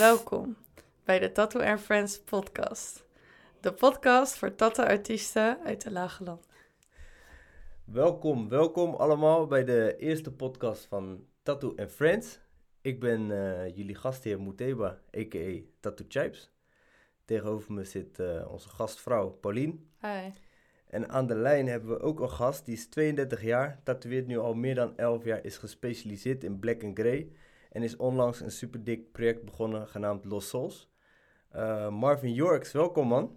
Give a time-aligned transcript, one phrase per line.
[0.00, 0.56] Welkom
[1.04, 3.06] bij de Tattoo and Friends podcast.
[3.60, 6.46] De podcast voor tattoo-artiesten uit de Lage Land.
[7.84, 12.40] Welkom, welkom allemaal bij de eerste podcast van Tattoo and Friends.
[12.80, 15.60] Ik ben eh, jullie gastheer Muteba, a.k.a.
[15.80, 16.52] Tattoo Chipes.
[17.24, 19.90] Tegenover me zit eh, onze gastvrouw Paulien.
[20.00, 20.30] Hi.
[20.86, 24.38] En aan de lijn hebben we ook een gast, die is 32 jaar, tatoeëert nu
[24.38, 27.32] al meer dan 11 jaar, is gespecialiseerd in black and grey
[27.70, 30.90] en is onlangs een super dik project begonnen genaamd Los Souls.
[31.50, 33.36] Eh, Marvin Yorks, welkom man.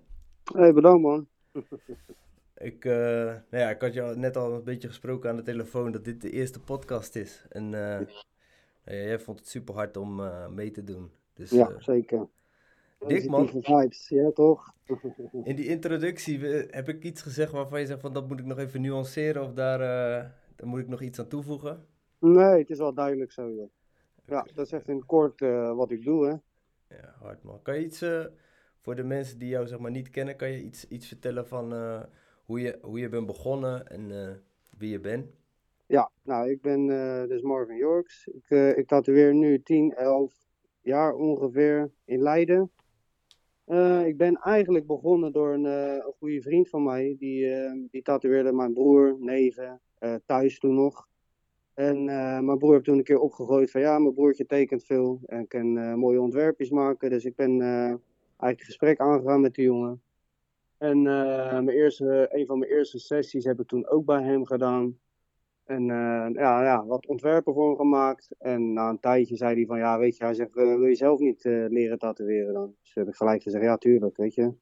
[0.54, 1.28] Hey, bedankt man.
[2.56, 2.94] Ik, eh,
[3.26, 6.22] nou ja, ik had jou net al een beetje gesproken aan de telefoon dat dit
[6.22, 7.46] de eerste podcast is.
[7.50, 8.08] En eh,
[8.84, 10.22] jij vond het super hard om
[10.54, 11.12] mee te doen.
[11.34, 12.28] Dus Ja, zeker.
[13.08, 13.48] dik man.
[13.48, 14.74] Vibes, ja toch?
[15.44, 18.58] in die introductie heb ik iets gezegd waarvan je zegt van dat moet ik nog
[18.58, 19.80] even nuanceren of daar,
[20.56, 21.86] daar moet ik nog iets aan toevoegen.
[22.20, 23.70] Nee, het is wel duidelijk zo, joh.
[24.26, 26.32] Ja, dat is echt in kort eh, wat ik doe, hè.
[26.96, 27.62] Ja, hard man.
[27.62, 28.26] Kan je iets, eh,
[28.80, 31.74] voor de mensen die jou zeg maar niet kennen, kan je iets, iets vertellen van
[31.74, 32.04] eh,
[32.46, 34.08] hoe, je, hoe je bent begonnen en
[34.78, 35.26] wie je bent?
[35.86, 36.88] Ja, nou, ik ben
[37.28, 38.28] dus Marvin Yorks.
[38.28, 40.34] Ik, ik tatoeëer nu 10, 11
[40.82, 42.72] jaar ongeveer in Leiden.
[44.06, 47.16] Ik ben eigenlijk begonnen door een, een goede vriend van mij.
[47.20, 47.48] Die,
[47.90, 51.08] die tatoeëerde mijn broer, neven, eh, thuis toen nog.
[51.74, 55.20] En eh, mijn broer heeft toen een keer opgegooid van ja, mijn broertje tekent veel
[55.26, 57.10] en kan eh, mooie ontwerpjes maken.
[57.10, 58.00] Dus ik ben eh, eigenlijk
[58.38, 60.02] het gesprek aangegaan met die jongen.
[60.78, 65.00] En mijn eerste, een van mijn eerste sessies heb ik toen ook bij hem gedaan.
[65.64, 65.86] En
[66.34, 68.36] ja, ja, wat ontwerpen voor hem gemaakt.
[68.40, 71.20] En na een tijdje zei hij van, ja, weet je, hij zegt, wil je zelf
[71.20, 72.76] niet leren tatoeëren dan?
[72.82, 74.54] Dus heb ik gelijk gezegd, ja, tuurlijk, weet je.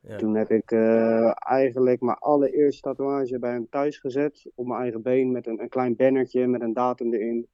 [0.00, 0.16] Ja.
[0.16, 4.50] Toen heb ik eh, eigenlijk mijn allereerste tatoeage bij hem thuis gezet.
[4.54, 7.46] Op mijn eigen been met een, een klein bannertje met een datum erin.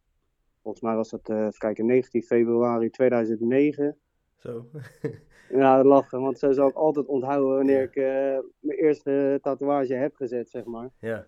[0.62, 3.96] Volgens mij was dat, eh even kijken, 19 februari 2009.
[4.36, 4.64] Zo.
[5.48, 10.14] Ja, lachen, want zo zal ik altijd onthouden wanneer ik eh, mijn eerste tatoeage heb
[10.14, 10.90] gezet, zeg maar.
[10.98, 11.26] ja.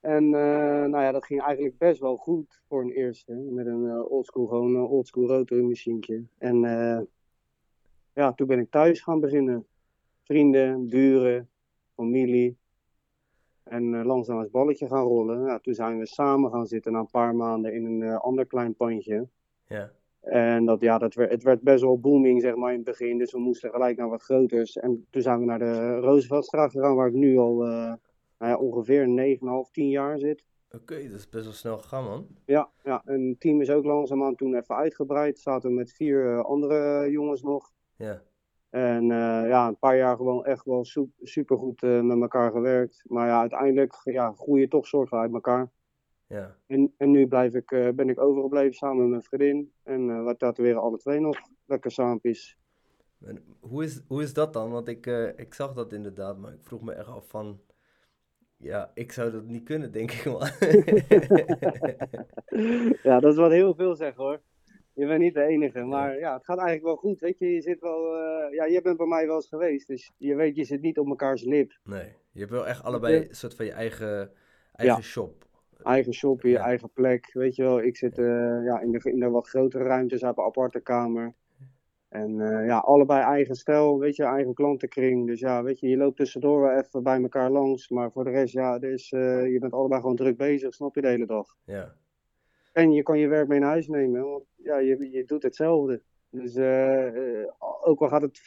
[0.00, 3.32] En nou ja, dat ging eigenlijk best wel goed voor een eerste.
[3.32, 6.24] Met een oldschool, gewoon een oldschool rotormachientje.
[6.38, 6.60] En
[8.12, 9.66] ja, toen ben ik thuis gaan beginnen.
[10.26, 11.48] Vrienden, buren,
[11.94, 12.56] familie.
[13.62, 15.44] En eh, langzaam het balletje gaan rollen.
[15.46, 18.46] Ja, toen zijn we samen gaan zitten na een paar maanden in een eh, ander
[18.46, 19.28] klein pandje.
[19.66, 19.92] Ja.
[20.20, 23.18] En dat, ja, dat werd, het werd best wel booming zeg maar, in het begin.
[23.18, 24.76] Dus we moesten gelijk naar wat groters.
[24.76, 27.92] En toen zijn we naar de Rooseveltstraat gegaan, waar ik nu al eh,
[28.38, 30.44] nou ja, ongeveer 9,5, 10 jaar zit.
[30.70, 32.26] Oké, dat is best wel snel gegaan man.
[32.44, 35.38] Ja, ja, en het team is ook langzaamaan toen even uitgebreid.
[35.38, 37.72] Zaten we met vier andere jongens nog.
[37.96, 38.22] Ja.
[38.76, 40.84] En eh, ja, een paar jaar gewoon echt wel
[41.22, 43.04] super goed met elkaar gewerkt.
[43.06, 45.70] Maar ja, uiteindelijk ja, groei je toch soorten uit elkaar.
[46.26, 46.56] Ja.
[46.66, 49.72] En, en nu blijf ik, eh, ben ik overgebleven samen met mijn vriendin.
[49.82, 52.58] En eh we tatoeëren alle twee nog lekker saampjes.
[53.60, 54.70] Hoe, is, hoe is dat dan?
[54.70, 57.60] Want ik, eh, ik zag dat inderdaad, maar ik vroeg me echt af van...
[58.58, 60.48] Ja, ik zou dat niet kunnen, denk ik man.
[63.02, 64.40] ja, dat is wat heel veel zeggen hoor.
[64.96, 67.20] Je bent niet de enige, maar ja, het gaat eigenlijk wel goed.
[67.20, 70.12] Weet je, je zit wel, eh, ja, je bent bij mij wel eens geweest, dus
[70.16, 71.78] je weet, je zit niet op mekaars lip.
[71.84, 74.30] nee, je hebt wel echt allebei een soort van je eigen,
[74.72, 75.02] eigen Ja.
[75.02, 75.44] shop.
[75.82, 76.64] Eigen shop, je Ja.
[76.64, 77.82] eigen plek, weet je wel.
[77.82, 81.34] Ik zit eh, ja, in, de, in de wat grotere ruimtes, heb een aparte kamer.
[82.08, 85.26] En eh, ja, allebei eigen stijl, weet je, eigen klantenkring.
[85.26, 87.88] Dus ja, weet je, je loopt tussendoor wel even bij elkaar langs.
[87.88, 91.08] Maar voor de rest, ja, eh, je bent allebei gewoon druk bezig, snap je, de
[91.08, 91.56] hele dag.
[91.64, 91.94] Ja.
[92.76, 96.02] En je kan je werk mee naar huis nemen, want ja, je, je doet hetzelfde.
[96.30, 97.48] Dus eh, eh,
[97.84, 98.40] ook al gaat het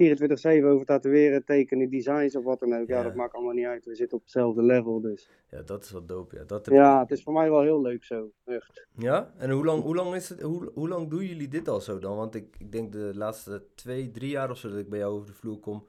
[0.61, 2.87] 24-7 over tatoeëren, tekenen, designs of wat dan ook.
[2.87, 3.03] Ja, Ja.
[3.03, 3.85] dat maakt allemaal niet uit.
[3.85, 5.29] We zitten op hetzelfde level, dus.
[5.49, 6.35] ja, dat is wel dope.
[6.35, 8.87] Ja, dat Ja, het is voor mij wel heel leuk zo, echt.
[8.97, 9.33] Ja?
[9.37, 11.99] En hoe lang, hoe lang is het, hoe, hoe lang doen jullie dit al zo
[11.99, 12.15] dan?
[12.15, 15.13] Want ik, ik denk de laatste twee, drie jaar of zo dat ik bij jou
[15.13, 15.85] over de vloer kom,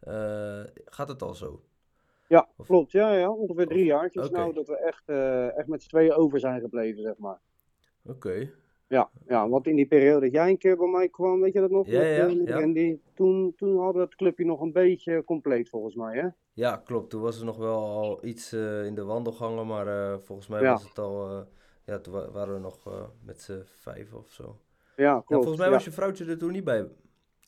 [0.00, 1.60] eh, gaat het al zo?
[2.28, 2.90] Ja, Of- klopt.
[2.92, 4.30] Ja, ja, ongeveer drie Oké.
[4.30, 5.08] nou dat we echt,
[5.56, 7.40] echt met z'n tweeën over zijn gebleven, zeg maar.
[8.06, 8.50] Oké.
[8.88, 11.60] Ja, ja, want in die periode dat jij een keer bij mij kwam, weet je
[11.60, 11.86] dat nog?
[11.86, 12.58] Ja, ja, eh, ja.
[12.60, 12.98] Randy?
[13.14, 16.28] Toen, toen hadden we het clubje nog een beetje compleet, volgens mij, hè?
[16.52, 17.10] Ja, klopt.
[17.10, 20.62] Toen was er nog wel al iets eh, in de wandelgangen, maar eh, volgens mij
[20.62, 20.70] Ja.
[20.72, 21.44] was het al,
[21.84, 22.88] ja, toen wa- waren we nog
[23.24, 24.58] met z'n vijf of zo.
[24.96, 25.28] Ja, Ja, klopt.
[25.28, 25.72] volgens mij ja.
[25.72, 26.88] was je vrouwtje er toen niet bij.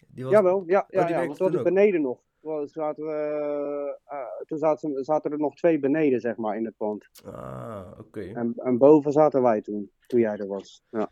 [0.08, 0.32] Die was...
[0.32, 1.62] Jawel, ja, ja, die ja toen ook?
[1.64, 2.18] beneden nog.
[2.46, 6.76] Toen zaten, we, eh, toen zaten, zaten er nog twee beneden, zeg maar, in het
[6.76, 7.06] pand.
[7.24, 8.20] Ah, oké.
[8.20, 10.84] En, en boven zaten wij toen, toen jij er was.
[10.90, 11.10] Ja,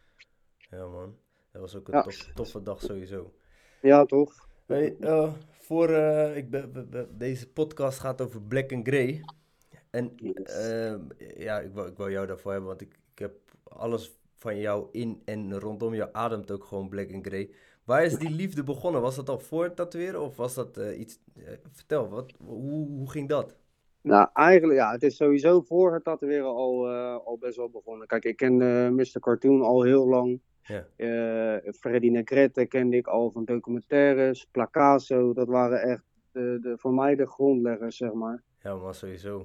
[0.70, 1.16] Ja, man.
[1.52, 2.02] Dat was ook een Ja.
[2.02, 3.32] tof- toffe dag sowieso.
[3.81, 4.48] ja toch?
[4.66, 9.20] Hey, eh, voor eh, ik ben, be- be- deze podcast gaat over Black and Grey.
[9.90, 10.69] En Yes.
[10.69, 10.94] eh,
[11.36, 13.32] ja, ik wou, ik jou daarvoor hebben, want ik, ik heb
[13.64, 17.54] alles van jou in en rondom jou ademt ook gewoon black and grey.
[17.84, 19.00] Waar is die liefde begonnen?
[19.00, 21.19] Was dat al voor het tatoeëren of was dat eh, iets...
[21.36, 23.56] eh, vertel, wat, hoe, hoe ging dat?
[24.00, 28.06] Nou, eigenlijk, ja, het is sowieso voor het tatoeëren al, eh, al best wel begonnen.
[28.06, 28.56] Kijk, ik ken
[28.94, 29.20] Mr.
[29.20, 30.40] Cartoon al heel lang.
[30.62, 30.86] Ja.
[31.72, 34.46] Freddy Negrete kende ik al van documentaires.
[34.50, 38.42] Placaso, dat waren echt de, de, voor mij de grondleggers, zeg maar.
[38.62, 39.44] Ja, maar sowieso.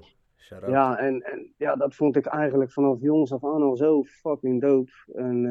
[0.68, 4.62] Ja, en, en ja, dat vond ik eigenlijk vanaf jongs af aan al zo fucking
[4.62, 4.92] dope.
[5.14, 5.46] En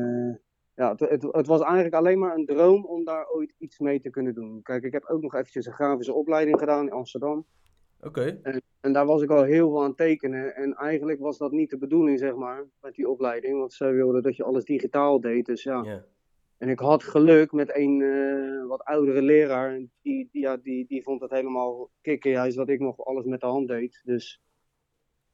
[0.79, 4.01] ja, het, het, het was eigenlijk alleen maar een droom om daar ooit iets mee
[4.01, 4.63] te kunnen doen.
[4.63, 7.47] Kijk, ik heb ook nog eventjes een grafische opleiding gedaan in Amsterdam.
[8.01, 10.55] Oké, En, en daar was ik al heel veel aan het tekenen.
[10.55, 13.59] En eigenlijk was dat niet de bedoeling, zeg maar, met die opleiding.
[13.59, 15.47] Want zij wilden dat je alles digitaal deed.
[15.47, 16.05] Dus ja.
[16.59, 19.79] En ik had geluk met een eh, wat oudere leraar.
[20.03, 23.41] Die, die, ja, die, die vond het helemaal kicken, juist dat ik nog alles met
[23.41, 24.01] de hand deed.
[24.05, 24.43] Dus...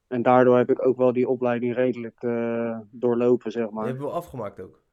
[0.06, 3.86] En daardoor heb ik ook wel die opleiding redelijk eh, doorlopen, zeg Je maar.
[3.86, 4.83] hebt wel afgemaakt ook.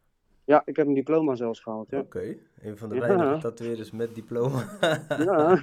[0.52, 2.00] Ja, ik heb een diploma zelfs gehaald, ja.
[2.00, 3.02] Oké, een van de Ja.
[3.02, 4.64] weinige tatoeëerders met diploma.
[5.28, 5.62] Ja.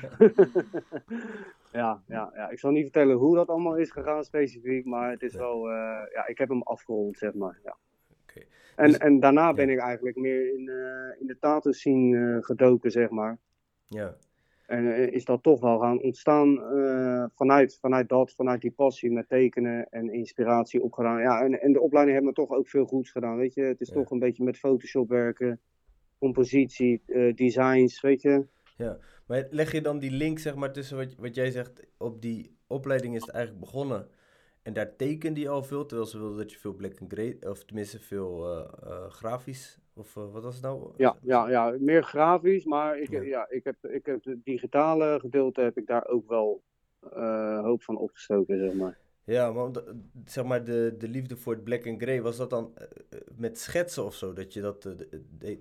[1.81, 5.23] ja, ja, ja, ik zal niet vertellen hoe dat allemaal is gegaan specifiek, maar het
[5.23, 7.59] is wel, eh, ja, ik heb hem afgerond, zeg maar.
[7.65, 7.77] Ja.
[8.23, 8.41] Oké.
[8.77, 12.45] En, Dus- en daarna ben ik eigenlijk meer in, eh, in de tattoo scene eh,
[12.45, 13.39] gedoken, zeg maar.
[13.87, 14.15] ja,
[14.69, 19.11] En eh, is dat toch wel gaan ontstaan eh, vanuit, vanuit dat, vanuit die passie
[19.11, 21.21] met tekenen en inspiratie opgedaan.
[21.21, 23.63] Ja, en, en de opleiding heeft me toch ook veel goeds gedaan, weet je.
[23.63, 23.95] Het is Ja.
[23.95, 25.61] toch een beetje met Photoshop werken,
[26.19, 28.47] compositie, eh, designs, weet je.
[29.27, 32.57] maar leg je dan die link zeg maar tussen wat, wat jij zegt, op die
[32.67, 34.09] opleiding is het eigenlijk begonnen.
[34.63, 37.37] En daar tekende je al veel, terwijl ze wilden dat je veel black and grey,
[37.41, 38.43] of tenminste veel
[39.09, 40.91] grafisch, of eh, wat was het nou?
[40.97, 43.21] Ja, ja, ja, meer grafisch, maar ik, Ja.
[43.23, 43.47] ja.
[43.51, 46.63] ik, heb, ik heb het digitale gedeelte heb ik daar ook wel
[47.13, 48.99] eh, hoop van opgestoken, zeg maar.
[49.25, 49.85] Ja, maar omdat,
[50.25, 53.19] zeg maar de, de liefde voor het black and grey, was dat dan eh, eh,
[53.37, 55.09] met schetsen of zo, dat je dat eh, de-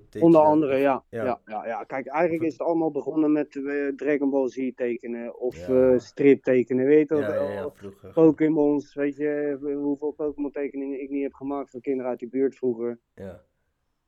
[0.09, 1.03] de- Onder andere, ja.
[1.09, 1.23] Ja.
[1.23, 1.41] Ja.
[1.45, 5.55] Ja, ja, Kijk, eigenlijk is het allemaal begonnen met eh, Dragon Ball Z tekenen of
[5.93, 7.73] eh, strip tekenen, weet je wel.
[8.13, 12.55] Pokémons, weet je hoeveel Pokémon tekeningen ik niet heb gemaakt voor kinderen uit die buurt
[12.55, 12.99] vroeger.
[13.13, 13.43] Ja,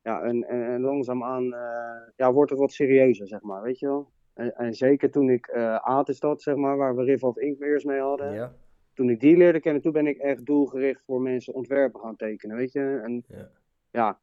[0.02, 4.10] Ja, en, en, langzaamaan eh, ja, wordt het wat serieuzer, zeg maar, weet je wel.
[4.34, 7.86] En, en zeker toen ik eh Atenstad, zeg maar, waar we Riff of Ink eerst
[7.86, 8.32] mee hadden.
[8.32, 8.52] ja,
[8.94, 12.56] toen ik die leerde kennen, toen ben ik echt doelgericht voor mensen ontwerpen gaan tekenen,
[12.56, 13.00] weet je.
[13.04, 13.50] En Ja.
[13.90, 14.18] ja,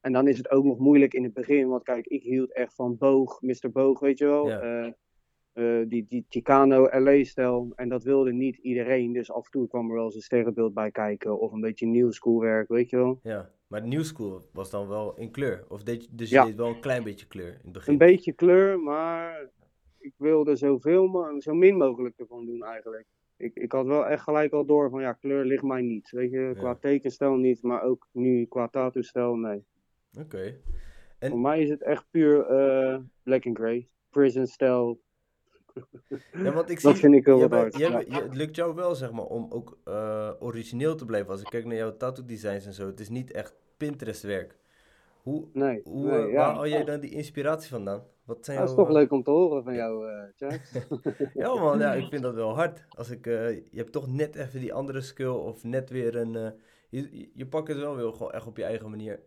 [0.00, 2.74] en dan is het ook nog moeilijk in het begin, want kijk, ik hield echt
[2.74, 3.70] van Boog, Mr.
[3.72, 4.48] Boog, weet je wel.
[4.48, 4.94] Ja.
[5.52, 7.72] Eh, die, die Chicano LA-stijl.
[7.74, 10.74] En dat wilde niet iedereen, dus af en toe kwam er wel eens een sterrenbeeld
[10.74, 13.20] bij kijken of een beetje new school werk, weet je wel.
[13.22, 13.50] ja.
[13.70, 16.44] Maar de new school was dan wel in kleur, of deed je, dus je Ja.
[16.44, 17.92] deed wel een klein beetje kleur in het begin?
[17.92, 19.48] Een beetje kleur, maar
[19.98, 23.06] ik wilde zoveel, zo min mogelijk ervan doen eigenlijk.
[23.36, 26.10] Ik, ik had wel echt gelijk al door van ja, kleur ligt mij niet.
[26.10, 26.74] Weet je, qua Ja.
[26.74, 29.64] tekenstijl niet, maar ook nu qua tattoo-stijl, nee.
[30.18, 30.60] Oké.
[31.18, 33.88] En- Voor mij is het echt puur eh, black and grey.
[34.10, 35.00] Prison stijl.
[36.32, 39.24] Ja, want ik Dat zie, vind ik heel wat het lukt jou wel, zeg maar,
[39.24, 41.30] om ook eh, origineel te blijven.
[41.30, 44.58] Als ik kijk naar jouw tattoo designs en zo, het is niet echt Pinterest werk.
[45.22, 46.36] Hoe, Nee, hoe, nee, eh, ja.
[46.36, 48.02] waar haal jij dan die inspiratie vandaan?
[48.24, 50.06] Wat zijn Dat is jouw, toch eh, leuk om te horen van jou,
[50.36, 50.60] Jack.
[51.34, 52.84] Ja man, ja, ik vind dat wel hard.
[52.88, 56.32] Als ik, je hebt toch net even die andere skill of net weer een...
[56.88, 59.20] je, je- je pakt het wel weer gewoon echt op je eigen manier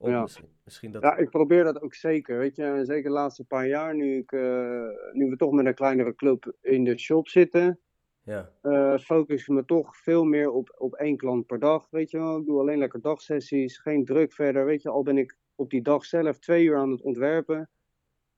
[0.00, 0.22] Ja.
[0.22, 1.02] Misschien, misschien dat...
[1.02, 2.38] Ja, ik probeer dat ook zeker.
[2.38, 5.74] Weet je, zeker de laatste paar jaar, nu, ik, eh, nu we toch met een
[5.74, 7.80] kleinere club in de shop zitten,
[8.22, 11.86] Ja, eh, focus ik me toch veel meer op, op één klant per dag.
[11.90, 14.64] Weet je wel, ik doe alleen lekker dagsessies, geen druk verder.
[14.64, 17.70] Weet je, al ben ik op die dag zelf twee uur aan het ontwerpen.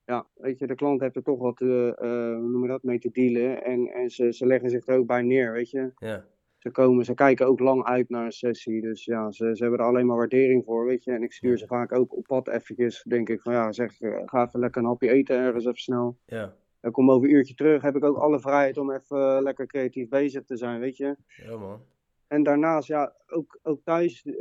[0.04, 2.98] Ja, weet je, de klant heeft er toch wat, eh, hoe noem je dat, mee
[2.98, 3.64] te dealen.
[3.64, 5.92] En, en ze, ze leggen zich er ook bij neer, weet je.
[5.96, 6.26] ja,
[6.60, 8.80] Ze komen, ze kijken ook lang uit naar een sessie.
[8.80, 11.12] Dus ja, ze, ze hebben er alleen maar waardering voor, weet je.
[11.12, 14.22] En ik stuur ze vaak ook op pad eventjes, denk ik, van ja, zeg, eh,
[14.24, 16.16] ga even lekker een hapje eten ergens even snel.
[16.24, 19.42] ja, Dan kom over een uurtje terug, heb ik ook alle vrijheid om even eh,
[19.42, 21.16] lekker creatief bezig te zijn, weet je.
[21.36, 21.80] ja man.
[22.26, 24.36] En daarnaast, ja, ook, ook thuis, eh,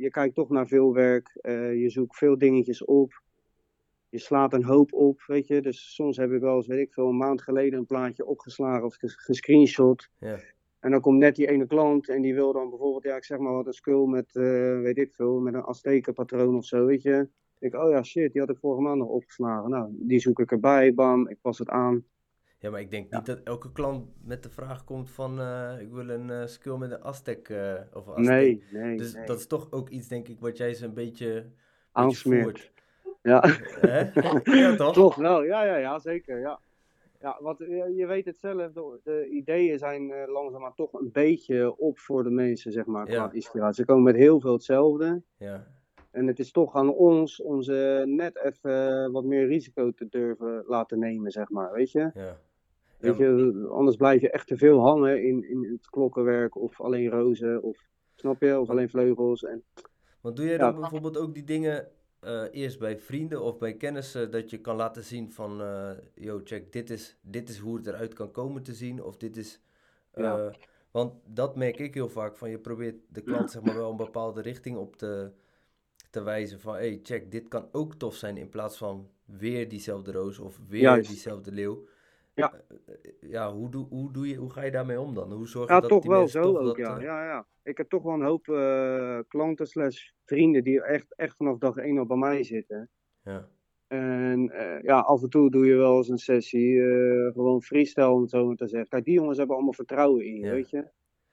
[0.00, 1.38] je kijkt toch naar veel werk.
[1.74, 3.22] je zoekt veel dingetjes op.
[4.08, 5.60] Je slaat een hoop op, weet je.
[5.62, 8.84] Dus soms heb ik wel eens, weet ik veel, een maand geleden een plaatje opgeslagen
[8.84, 10.08] of ges- gescreenshot.
[10.18, 10.38] Ja,
[10.84, 13.38] En dan komt net die ene klant en die wil dan bijvoorbeeld, ja, ik zeg
[13.38, 17.02] maar wat, een skull met, eh, weet ik veel, met een Aztekenpatroon of zo, weet
[17.02, 17.28] je.
[17.58, 19.70] Ik denk, oh ja, shit, die had ik vorige maand nog opgeslagen.
[19.70, 22.04] Nou, die zoek ik erbij, bam, ik pas het aan.
[22.58, 25.40] ja, maar ik denk niet dat elke klant met de vraag komt van...
[25.40, 27.48] eh, ik wil een eh, skill met een Aztec
[27.92, 28.24] of een Aztec.
[28.26, 29.26] Nee, nee, Dus nee.
[29.26, 31.46] dat is toch ook iets, denk ik, wat jij ze een beetje,
[31.92, 32.72] Aansmeert.
[33.22, 33.44] Ja,
[34.44, 34.94] ja, toch?
[34.94, 36.60] toch wel, ja, ja, ja, zeker, ja.
[37.24, 41.10] Ja, wat, je, je weet het zelf, de, de ideeën zijn eh, langzaamaan toch een
[41.12, 43.32] beetje op voor de mensen, zeg maar, qua Ja.
[43.32, 43.74] inspiratie.
[43.84, 45.22] Ze komen met heel veel hetzelfde.
[45.36, 45.66] Ja,
[46.10, 50.64] En het is toch aan ons om ze net even wat meer risico te durven
[50.66, 52.10] laten nemen, zeg maar, weet je?
[52.14, 52.40] ja.
[52.98, 57.08] Weet je, anders blijf je echt te veel hangen in, in het klokkenwerk of alleen
[57.10, 59.44] rozen of, snap je, of alleen vleugels.
[59.44, 59.64] En,
[60.20, 60.70] Want doe jij Ja.
[60.70, 61.88] dan bijvoorbeeld ook die dingen
[62.24, 66.40] eh, eerst bij vrienden of bij kennissen dat je kan laten zien van, eh yo,
[66.44, 69.60] check, dit is, dit is hoe het eruit kan komen te zien of dit is...
[70.12, 70.52] eh, Ja.
[70.90, 73.96] Want dat merk ik heel vaak, van je probeert de klant zeg maar wel een
[73.96, 75.30] bepaalde richting op te,
[76.10, 80.12] te wijzen van, hey, check, dit kan ook tof zijn in plaats van weer diezelfde
[80.12, 81.08] roos of weer Juist.
[81.08, 81.84] diezelfde leeuw.
[82.34, 82.52] Ja.
[82.52, 85.32] Eh, ja, hoe, doe, hoe, doe je, hoe ga je daarmee om dan?
[85.32, 86.96] Hoe zorg je ja, dat toch die wel mensen zo toch ook, dat, ja.
[86.96, 87.46] eh, ja, ja.
[87.62, 91.76] Ik heb toch wel een hoop eh, klanten slash vrienden die echt, echt vanaf dag
[91.76, 92.90] één al bij mij zitten.
[93.24, 93.48] ja,
[93.86, 96.80] En ja, af en toe doe je wel eens een sessie,
[97.32, 98.88] gewoon freestyle om het zo maar te zeggen.
[98.88, 100.52] Kijk, die jongens hebben allemaal vertrouwen in je, Ja.
[100.52, 100.88] weet je.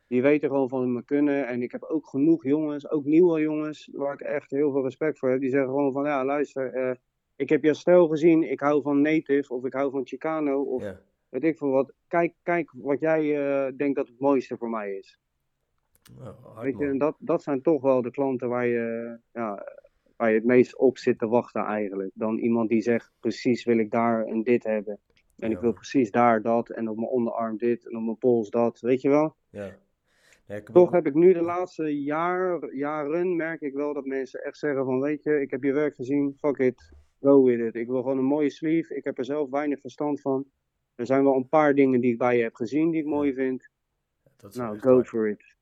[0.08, 1.48] Die weten gewoon van me kunnen.
[1.48, 5.20] En ik heb ook genoeg jongens, ook nieuwe jongens, waar ik echt heel veel respect
[5.20, 5.40] voor heb.
[5.40, 6.98] Die zeggen gewoon van, ja luister,
[7.42, 10.82] ik heb jouw stijl gezien, ik hou van native of ik hou van Chicano of
[10.84, 11.94] ja, weet ik veel wat.
[12.08, 15.20] Kijk, kijk wat jij eh, denkt dat het mooiste voor mij is.
[16.20, 19.66] Nou, Weet je, en dat, dat zijn toch wel de klanten waar je, ja,
[20.16, 22.12] waar je het meest op zit te wachten eigenlijk.
[22.14, 25.00] Dan iemand die zegt, precies wil ik daar en dit hebben.
[25.38, 25.56] En Ja.
[25.56, 28.80] ik wil precies daar dat en op mijn onderarm dit en op mijn pols dat,
[28.80, 29.36] weet je wel.
[29.50, 29.78] Ja.
[30.74, 34.86] Toch heb ik nu de laatste jaar, jaren, merk ik wel dat mensen echt zeggen
[34.86, 36.92] van, weet je, ik heb je werk gezien, fuck it,
[37.22, 37.76] go with it.
[37.76, 40.46] Ik wil gewoon een mooie sleeve, ik heb er zelf weinig verstand van.
[40.96, 43.12] Er zijn wel een paar dingen die ik bij je heb gezien die ik Ja.
[43.14, 43.70] mooi vind.
[44.38, 45.08] dat is Nou, go hard.
[45.08, 45.56] for it.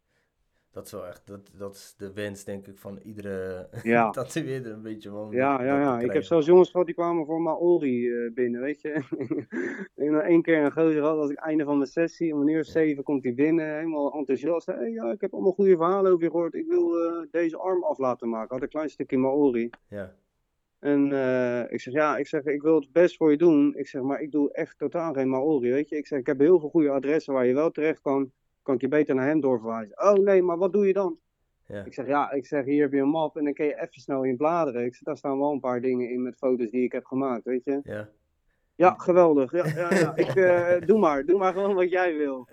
[0.71, 4.09] Dat is wel echt, dat, dat is de wens denk ik van iedere Ja.
[4.19, 5.13] tatoeëerder een beetje.
[5.13, 5.99] om Ja, ja, ja.
[5.99, 8.91] Ik heb zelfs jongens gehad die kwamen voor Maori eh binnen, weet je.
[9.95, 12.47] en dan één keer een gozer gehad, als ik einde van mijn sessie, om een
[12.47, 14.65] uur zeven komt hij binnen, helemaal enthousiast.
[14.65, 16.53] Hey, ja, ik heb allemaal goede verhalen over je gehoord.
[16.53, 18.53] Ik wil eh, deze arm af laten maken.
[18.53, 19.69] Had een klein stukje Maori.
[19.87, 20.15] Ja,
[20.79, 23.75] En eh, ik zeg, ja, ik zeg, ik wil het best voor je doen.
[23.75, 25.97] Ik zeg, maar ik doe echt totaal geen Maori, weet je.
[25.97, 28.31] Ik zeg, ik heb heel veel goede adressen waar je wel terecht kan.
[28.61, 30.01] Kan ik je beter naar hem doorverwijzen.
[30.01, 31.17] Oh nee, maar wat doe je dan?
[31.65, 33.75] ja, Ik zeg, ja, ik zeg, hier heb je een map en dan kun je
[33.75, 34.85] even snel in bladeren.
[34.85, 37.43] Ik zeg, daar staan wel een paar dingen in met foto's die ik heb gemaakt,
[37.43, 37.79] weet je.
[37.83, 38.09] ja.
[38.75, 39.51] Ja, geweldig.
[39.51, 40.15] Ja, ja, ja.
[40.15, 42.47] Ik, eh, doe maar, doe maar gewoon wat jij wil.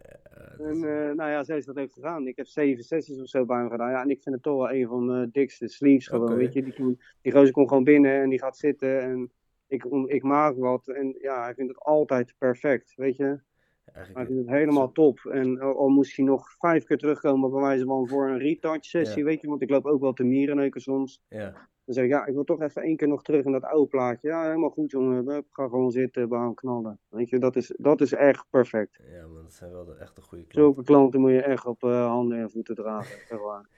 [0.58, 2.26] En eh, nou ja, zo is dat ook gegaan.
[2.26, 3.90] Ik heb zeven sessies of zo bij hem gedaan.
[3.90, 6.62] Ja, en ik vind het toch wel een van de dikste sleeves gewoon, weet je.
[6.62, 9.30] Die, die gozer komt gewoon binnen en die gaat zitten en
[9.66, 10.88] ik, ik maak wat.
[10.88, 13.40] En ja, hij vindt het altijd perfect, weet je.
[13.86, 15.18] Hij eigenlijk, vindt het helemaal top.
[15.18, 18.84] En al, al moest hij nog vijf keer terugkomen bij wijze van voor een retouch
[18.84, 19.24] sessie, Ja.
[19.24, 19.48] weet je.
[19.48, 21.22] Want ik loop ook wel te mierenneuken soms.
[21.28, 21.50] ja,
[21.84, 23.86] Dan zeg ik, ja, ik wil toch even één keer nog terug in dat oude
[23.88, 24.28] plaatje.
[24.28, 25.26] Ja, helemaal goed jongen.
[25.28, 26.98] Hup, Ga gewoon zitten, baan knallen.
[27.08, 28.98] Weet je, dat is, dat is echt perfect.
[29.10, 30.62] ja, man, dat zijn wel de echte goede klanten.
[30.74, 33.16] Zulke klanten moet je echt op eh, handen en voeten dragen.
[33.16, 33.68] Echt waar.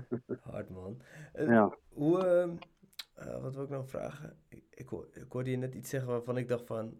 [0.52, 1.00] Hard, man.
[1.32, 1.76] Eh, Ja.
[1.92, 2.50] Hoe, ehm,
[3.14, 4.36] eh, wat wil ik nou vragen?
[4.48, 6.94] Ik, ik, ik hoorde je net iets zeggen waarvan ik dacht van,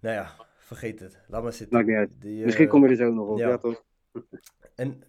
[0.00, 0.30] nou ja,
[0.68, 1.18] vergeet het.
[1.28, 1.76] Laat maar zitten.
[1.76, 2.10] Maakt niet uit.
[2.18, 3.38] Die, Misschien eh, kom je er zo nog op.
[3.38, 3.48] ja.
[3.48, 3.84] Ja, toch?
[4.74, 5.02] En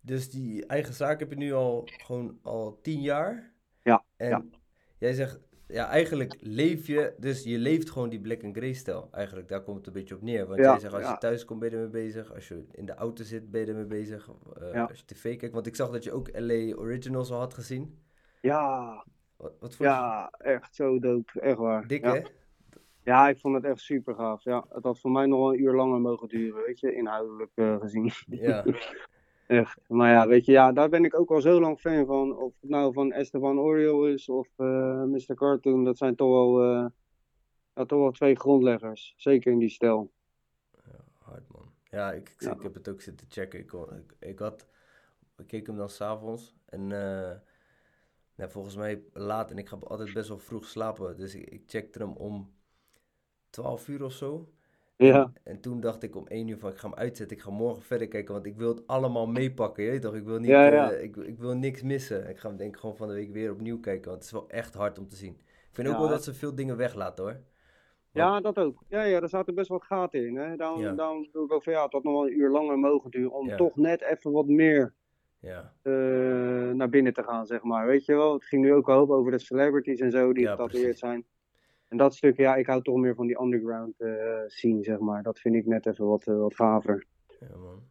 [0.00, 3.52] dus die eigen zaak heb je nu al gewoon al tien jaar.
[3.82, 4.44] Ja, En ja.
[4.98, 9.08] jij zegt, ja, eigenlijk leef je, dus je leeft gewoon die black and grey stijl.
[9.12, 10.46] Eigenlijk, daar komt het een beetje op neer.
[10.46, 12.34] Want Ja, jij zegt, als je thuis komt, ben je ermee bezig.
[12.34, 14.30] Als je in de auto zit, ben je ermee bezig.
[14.60, 14.84] Eh, Ja.
[14.84, 15.54] Als je tv kijkt.
[15.54, 17.98] Want ik zag dat je ook LA Originals al had gezien.
[18.40, 19.04] Ja,
[19.36, 19.84] Wat, wat vond je?
[19.84, 21.40] ja, echt zo dope.
[21.40, 21.86] Echt waar.
[21.86, 22.20] Dik, hè?
[23.04, 24.44] Ja, ik vond het echt super gaaf.
[24.44, 27.50] Ja, het had voor mij nog wel een uur langer mogen duren, weet je, inhoudelijk
[27.54, 28.10] eh, gezien.
[28.26, 28.64] Ja,
[29.46, 29.80] Echt.
[29.88, 32.36] Maar ja, weet je, ja, daar ben ik ook al zo lang fan van.
[32.36, 35.34] Of het nou van Esteban Oriol is of eh Mr.
[35.34, 35.84] Cartoon.
[35.84, 36.86] Dat zijn toch wel, eh,
[37.74, 39.14] ja, toch wel twee grondleggers.
[39.16, 40.12] Zeker in die stijl.
[41.18, 41.72] hard man.
[41.90, 42.52] Ja, ik, ik, Ja.
[42.52, 43.58] ik heb het ook zitten checken.
[43.60, 44.66] Ik, ik, ik had,
[45.38, 46.88] ik keek hem dan s'avonds en
[48.34, 51.16] ja, volgens mij laat en ik ga altijd best wel vroeg slapen.
[51.16, 52.52] Dus ik, ik checkte hem om
[53.52, 54.48] 12 uur of zo.
[54.96, 57.36] Ja, En toen dacht ik om 1 uur van ik ga hem uitzetten.
[57.36, 59.84] Ik ga morgen verder kijken, want ik wil het allemaal meepakken.
[59.84, 60.14] Je weet toch?
[60.14, 60.90] Ik wil, niet, Ja, ja.
[60.92, 62.28] eh, ik, ik wil niks missen.
[62.28, 64.30] Ik ga hem denk ik gewoon van de week weer opnieuw kijken, want het is
[64.32, 65.32] wel echt hard om te zien.
[65.46, 67.40] Ik vind ook wel dat ze veel dingen weglaten hoor.
[68.12, 68.82] ja, dat ook.
[68.88, 70.36] Ja, ja, er zaten best wat gaten in.
[70.36, 70.56] Hè.
[70.56, 70.92] Daarom, Ja.
[70.92, 73.32] daarom doe ik ook van ja, het had nog wel een uur langer mogen duren.
[73.32, 73.56] Om Ja.
[73.56, 74.94] toch net even wat meer
[75.38, 75.92] Ja, eh,
[76.70, 77.86] naar binnen te gaan, zeg maar.
[77.86, 80.42] Weet je wel, het ging nu ook al hoop over de celebrities en zo die
[80.42, 81.24] Ja, zijn.
[81.92, 85.22] En dat stuk, ja, ik hou toch meer van die underground eh, scene, zeg maar.
[85.22, 87.04] Dat vind ik net even wat, eh, wat gaver.
[87.40, 87.82] ja man.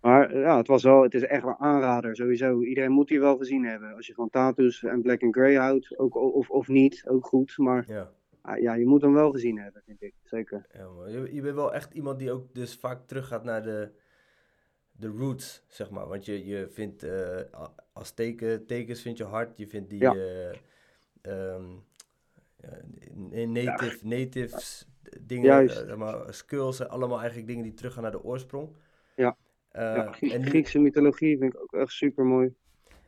[0.00, 2.62] Maar eh, ja, het was wel, het is echt een aanrader, sowieso.
[2.62, 3.94] Iedereen moet die wel gezien hebben.
[3.94, 7.58] Als je van tattoos en black and grey houdt, ook, of, of niet, ook goed.
[7.58, 10.14] Maar Ja, Ah, ja, je moet hem wel gezien hebben, vind ik.
[10.22, 10.66] Zeker.
[10.72, 11.10] Ja, man.
[11.10, 13.90] Je, je bent wel echt iemand die ook dus vaak teruggaat naar de,
[14.92, 16.08] de roots, zeg maar.
[16.08, 17.04] Want je, je vindt
[17.54, 19.56] a- als teken, tekens vind je hard.
[19.58, 20.14] Je vindt die Ja.
[20.14, 21.54] eh,
[22.62, 22.78] ja,
[23.16, 24.88] n- native, natives
[25.20, 25.80] dingen, Juist.
[25.80, 28.68] eh, maar, skills, zijn allemaal eigenlijk dingen die teruggaan naar de oorsprong.
[29.16, 29.36] Ja.
[29.70, 32.54] Eh, en, Griekse mythologie vind ik ook echt super mooi.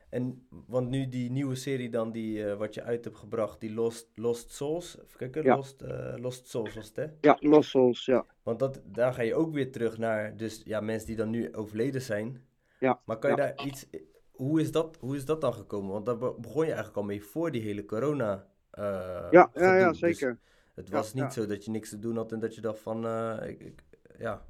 [0.09, 3.75] en want nu die nieuwe serie dan, die, eh, wat je uit hebt gebracht, die
[3.75, 4.99] Lost, Lost Souls.
[5.05, 5.57] Even kijken, Ja.
[5.57, 7.07] Lost, eh, Lost Souls was het, hè?
[7.21, 8.25] Ja, Lost Souls, ja.
[8.43, 11.55] Want dat, daar ga je ook weer terug naar, dus ja, mensen die dan nu
[11.55, 12.43] overleden zijn.
[12.79, 13.43] Ja, Maar kan je ja.
[13.43, 13.87] daar iets,
[14.31, 15.93] hoe is, dat, hoe is dat dan gekomen?
[15.93, 18.83] Want daar be- begon je eigenlijk al mee voor die hele corona eh
[19.31, 19.89] Ja, ja, ja, gedoe.
[19.89, 20.39] Dus zeker.
[20.75, 21.31] het Ja, was niet ja.
[21.31, 23.83] zo dat je niks te doen had en dat je dacht van, eh, ik, ik-
[24.19, 24.47] ja.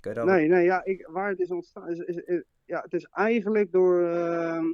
[0.00, 2.80] Kan je daar Nee, nee, ja, ik, waar het is ontstaan, is, is, is- ja,
[2.80, 4.64] het is eigenlijk door ehm,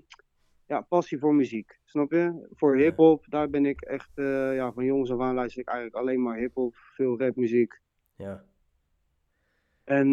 [0.67, 2.47] ja, passie voor muziek, snap je?
[2.53, 2.83] Voor Ja.
[2.85, 6.23] hip-hop, daar ben ik echt, eh, ja, van jongs af aan luister ik eigenlijk alleen
[6.23, 7.81] maar hip-hop, veel rapmuziek.
[8.17, 8.45] Ja,
[9.85, 10.13] En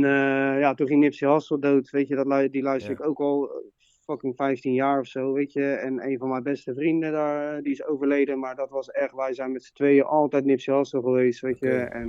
[0.60, 2.98] ja, toen ging Nipsey Hussle dood, weet je, dat, lu- die luister Ja.
[2.98, 3.64] ik ook al
[4.04, 5.74] fucking 15 jaar of zo, weet je.
[5.74, 9.34] En een van mijn beste vrienden daar, die is overleden, maar dat was echt, wij
[9.34, 11.72] zijn met z'n tweeën altijd Nipsey Hussle geweest, weet je.
[11.72, 12.08] En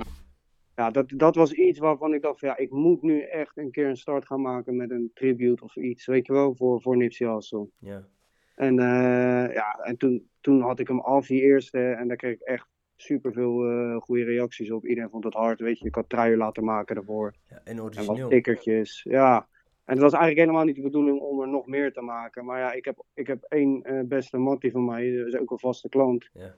[0.75, 3.71] ja, dat, dat was iets waarvan ik dacht van, ja, ik moet nu echt een
[3.71, 6.97] keer een start gaan maken met een tribute of iets, weet je wel, voor, voor
[6.97, 7.67] Nipsey Hussle.
[7.79, 8.07] ja,
[8.55, 12.33] En, eh, ja, en toen, toen had ik hem af, die eerste, en daar kreeg
[12.33, 14.85] ik echt superveel veel goede reacties op.
[14.85, 15.85] Iedereen vond het hard, weet je.
[15.85, 17.33] Ik had truien laten maken daarvoor.
[17.49, 17.55] ja.
[17.55, 18.27] En En wat origineel.
[18.27, 19.47] stickertjes, ja.
[19.85, 22.45] En het was eigenlijk helemaal niet de bedoeling om er nog meer te maken.
[22.45, 25.51] Maar ja, ik heb, ik heb één eh, beste mattie van mij, dat is ook
[25.51, 26.29] een vaste klant.
[26.33, 26.55] Ja.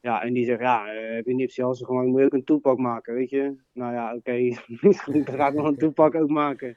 [0.00, 2.44] Ja, en die zegt, ja, eh, heb je Nipsey Hussle gewoon, moet je ook een
[2.44, 3.56] toepak maken, weet je.
[3.72, 4.54] Nou ja, oké,
[5.04, 6.76] goed, dan ga ik nog een toepak ook maken.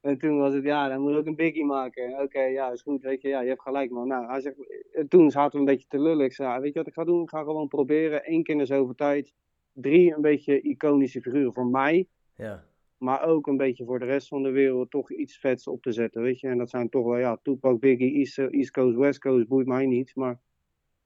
[0.00, 2.20] En toen was het, ja, dan moet je ook een biggie maken.
[2.20, 4.08] Oké, ja, is goed, weet je, ja, je hebt gelijk man.
[4.08, 4.56] Nou, hij zegt,
[4.92, 6.24] en toen zaten we een beetje te lullen.
[6.24, 7.22] Ik zei, weet je wat ik ga doen?
[7.22, 9.34] Ik ga gewoon proberen, één keer in de zoveel tijd,
[9.72, 12.06] drie een beetje iconische figuren voor mij.
[12.36, 12.64] Ja,
[13.02, 15.92] Maar ook een beetje voor de rest van de wereld toch iets vets op te
[15.92, 16.48] zetten, weet je.
[16.48, 19.86] En dat zijn toch wel, ja, Tupac, Biggie, East, East Coast, West Coast, boeit mij
[19.86, 20.14] niet.
[20.14, 20.40] Maar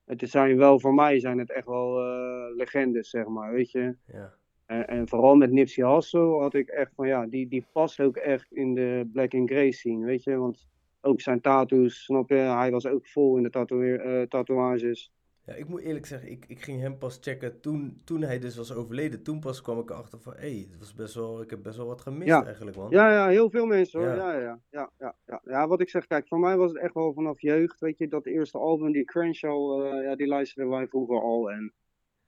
[0.05, 3.97] het zijn wel, voor mij zijn het echt wel eh, legendes, zeg maar, weet je.
[4.13, 4.35] ja,
[4.67, 8.17] En, en vooral met Nipsey Hussle had ik echt van, ja, die, die past ook
[8.17, 10.37] echt in de black and grey scene, weet je.
[10.37, 10.67] Want
[11.01, 15.13] ook zijn tattoos, snap je, hij was ook vol in de tatoeëer- eh, tatoeages.
[15.47, 15.55] Ja.
[15.55, 18.75] Ik moet eerlijk zeggen, ik, ik ging hem pas checken toen, toen hij dus was
[18.75, 19.23] overleden.
[19.23, 21.77] Toen pas kwam ik erachter van, hé, hey, het was best wel, ik heb best
[21.77, 22.45] wel wat gemist Ja.
[22.45, 22.91] eigenlijk, man.
[22.91, 24.09] Ja, ja, heel veel mensen hoor.
[24.09, 24.33] Ja.
[24.33, 24.41] Ja.
[24.41, 25.67] Ja, ja, ja, ja, ja.
[25.69, 28.27] wat ik zeg, kijk, voor mij was het echt wel vanaf jeugd, weet je, dat
[28.27, 31.51] eerste album, die Crenshaw, eh, ja, die luisterden wij vroeger al.
[31.51, 31.73] En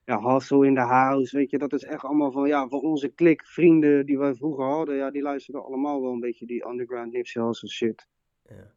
[0.05, 3.07] ja, Hustle in the House, weet je, dat is echt allemaal van, ja, voor onze
[3.09, 7.11] klik vrienden die wij vroeger hadden, ja, die luisterden allemaal wel een beetje die underground
[7.11, 8.07] Nipsey Hussle shit.
[8.43, 8.73] Ja.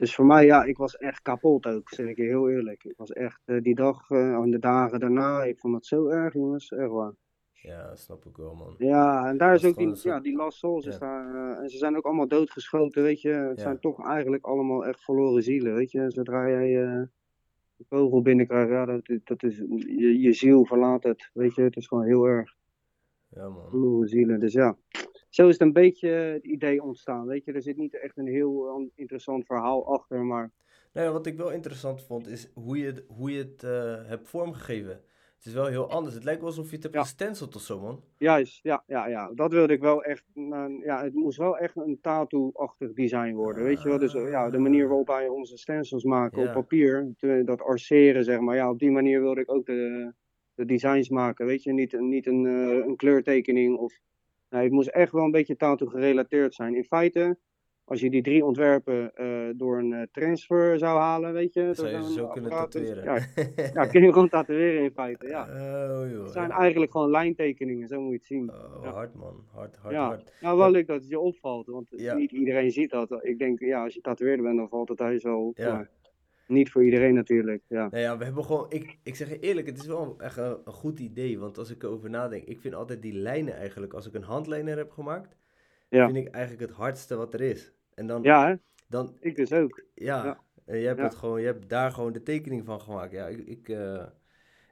[0.00, 2.84] Dus voor mij, ja, ik was echt kapot ook, zeg ik je heel eerlijk.
[2.84, 6.08] Ik was echt, eh, die dag eh, en de dagen daarna, ik vond het zo
[6.08, 7.12] erg, jongens, echt waar.
[7.52, 8.74] Ja, dat snap ik wel, man.
[8.78, 10.98] Ja, en daar Dat is is ook die, ja, die Last Souls is Ja.
[11.00, 11.34] daar.
[11.34, 13.28] eh, en ze zijn ook allemaal doodgeschoten, weet je.
[13.28, 13.62] Het Ja.
[13.62, 16.10] zijn toch eigenlijk allemaal echt verloren zielen, weet je.
[16.10, 17.10] Zodra jij een
[17.88, 19.56] kogel binnenkrijgt, ja, dat, dat is,
[19.96, 21.62] je, je ziel verlaat het, weet je.
[21.62, 22.56] Het is gewoon heel erg
[23.30, 24.06] Ja, man.
[24.08, 24.40] zielen.
[24.40, 24.76] Dus ja,
[25.28, 27.52] zo is het een beetje het idee ontstaan, weet je.
[27.52, 30.50] Er zit niet echt een heel eh, interessant verhaal achter, maar
[30.92, 34.28] ja, wat ik wel interessant vond, is hoe je het, hoe je het eh, hebt
[34.28, 35.00] vormgegeven.
[35.36, 36.14] Het is wel heel anders.
[36.14, 37.00] Het lijkt wel alsof je het hebt Ja.
[37.02, 38.02] gestenceld of zo, man.
[38.18, 39.30] juist, ja, ja, ja.
[39.34, 43.64] Dat wilde ik wel echt, nou, ja, het moest wel echt een tattoo-achtig design worden,
[43.64, 43.98] weet je wel.
[43.98, 47.12] Dus eh, ja, de manier waarop wij onze stencils maken op papier,
[47.44, 48.56] dat arceren, zeg maar.
[48.56, 50.12] Ja, op die manier wilde ik ook de,
[50.60, 51.72] de designs maken, weet je.
[51.72, 54.00] Niet, niet een, eh, een kleurtekening of...
[54.48, 56.74] Nee, het moest echt wel een beetje tattoo gerelateerd zijn.
[56.74, 57.38] In feite,
[57.84, 61.74] als je die drie ontwerpen eh, door een eh, transfer zou halen, weet je.
[61.74, 63.04] Zou je zo kunnen tatoeëren.
[63.04, 63.26] Ja,
[63.74, 65.42] ja, kun je gewoon tatoeëren in feite, ja.
[65.42, 66.22] Oh, joh.
[66.22, 66.58] Het zijn ja.
[66.58, 68.50] eigenlijk gewoon lijntekeningen, zo moet je het zien.
[68.50, 68.90] Oh, ja.
[68.90, 69.44] hard, man.
[69.52, 70.32] Hard, hard, Ja, hard.
[70.40, 73.24] nou wel leuk dat het je opvalt, want niet iedereen ziet dat.
[73.24, 75.56] Ik denk, ja, als je tatoeëerder bent, dan valt het thuis wel op.
[75.56, 75.74] Ja.
[75.74, 75.90] Maar
[76.50, 77.88] niet voor iedereen natuurlijk, ja.
[77.90, 78.66] Nou ja, we hebben gewoon...
[78.68, 81.38] Ik, ik zeg je eerlijk, het is wel echt een, een goed idee.
[81.38, 83.92] Want als ik erover nadenk, ik vind altijd die lijnen eigenlijk...
[83.92, 85.36] Als ik een handlijner heb gemaakt,
[85.88, 86.04] Ja.
[86.10, 87.72] vind ik eigenlijk het hardste wat er is.
[87.94, 88.22] En dan...
[88.22, 88.54] Ja, hè?
[88.88, 89.82] dan ik dus ook.
[89.94, 90.40] ja, Ja.
[90.66, 91.04] En je hebt, Ja.
[91.04, 93.12] het gewoon, je hebt daar gewoon de tekening van gemaakt.
[93.12, 93.38] Ja, ik...
[93.46, 94.02] ik eh,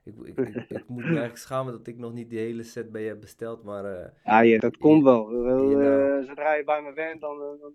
[0.04, 2.92] ik, ik, ik, ik moet me eigenlijk schamen dat ik nog niet die hele set
[2.92, 3.84] bij je heb besteld, maar...
[4.24, 5.28] eh, Ja, dat komt wel.
[5.28, 5.84] Nou.
[5.84, 7.72] eh, zodra je bij me bent, dan, dan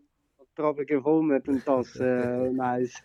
[0.53, 3.03] trap ik in vol met een tas uh, naar huis.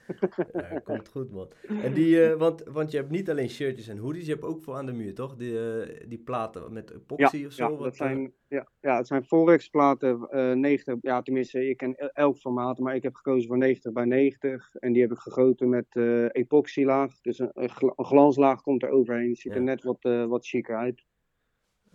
[0.53, 1.49] ja, komt goed, man.
[1.83, 4.63] En die, uh, want, want je hebt niet alleen shirtjes en hoodies, je hebt ook
[4.63, 5.37] voor aan de muur, toch?
[5.37, 7.71] Die, uh, die platen met epoxy ja, of zo?
[7.71, 10.29] Ja, dat zijn, ja, ja, het zijn Forex platen,
[10.61, 14.75] 90, ja tenminste, ik ken elk formaat, maar ik heb gekozen voor 90 bij 90.
[14.75, 15.97] En die heb ik gegoten met
[16.33, 19.37] epoxylaag, dus een, een, glanslaag komt er overheen.
[19.37, 21.05] Ziet er net wat, wat chiquer uit.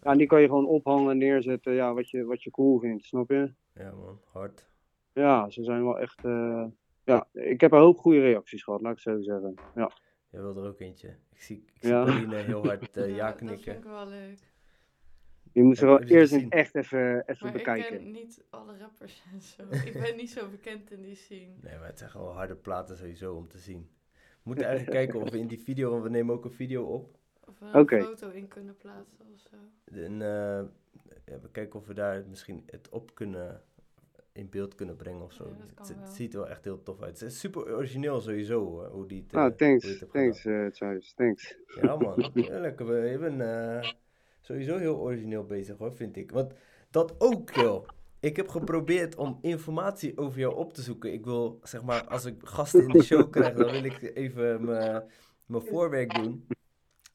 [0.02, 2.80] Ja, en die kan je gewoon ophangen en neerzetten, ja, wat je, wat je cool
[2.80, 3.54] vindt, snap je?
[3.74, 4.72] Ja man, hard.
[5.14, 6.26] Ja, ze zijn wel echt.
[6.26, 6.66] Uh,
[7.04, 9.56] ja, ik heb een hoop goede reacties gehad, laat ik zo zeggen.
[9.76, 9.92] Ja.
[10.30, 11.08] Jij wil er ook eentje.
[11.08, 12.04] Ik zie, ik zie ja.
[12.04, 13.56] Pauline heel hard uh, ja knikken.
[13.56, 14.52] Dat vind ik wel leuk.
[15.52, 17.94] Je moet ze wel eerst in echt even, even maar bekijken.
[17.94, 19.64] ik ken niet alle rappers en zo.
[19.86, 21.54] ik ben niet zo bekend in die scene.
[21.62, 23.90] Nee, maar het zijn gewoon harde platen sowieso om te zien.
[24.14, 26.84] We moeten eigenlijk kijken of we in die video, want we nemen ook een video
[26.84, 27.18] op.
[27.48, 28.02] Of we een okay.
[28.02, 29.56] foto in kunnen plaatsen of zo.
[29.96, 30.62] En, uh,
[31.26, 33.62] ja, we kijken of we daar misschien het op kunnen
[34.34, 35.44] in beeld kunnen brengen of zo.
[35.44, 37.20] Ja, het, het, ziet er wel echt heel tof uit.
[37.20, 40.00] Het is super origineel sowieso, hoor, hoe die het, Ah, uh, thanks.
[40.00, 41.14] het thanks, uh, Charles.
[41.14, 41.56] Thanks.
[41.82, 42.32] Ja, man.
[42.50, 42.86] lekker.
[42.86, 43.92] We hebben uh,
[44.42, 46.32] sowieso heel origineel bezig, hoor, vind ik.
[46.32, 46.54] Want
[46.90, 47.88] dat ook, joh.
[48.20, 51.14] Ik heb geprobeerd om informatie over jou op te zoeken.
[51.14, 54.66] Ik wil, zeg maar, als ik gasten in de show krijg, dan wil ik even
[55.46, 56.48] mijn voorwerk doen.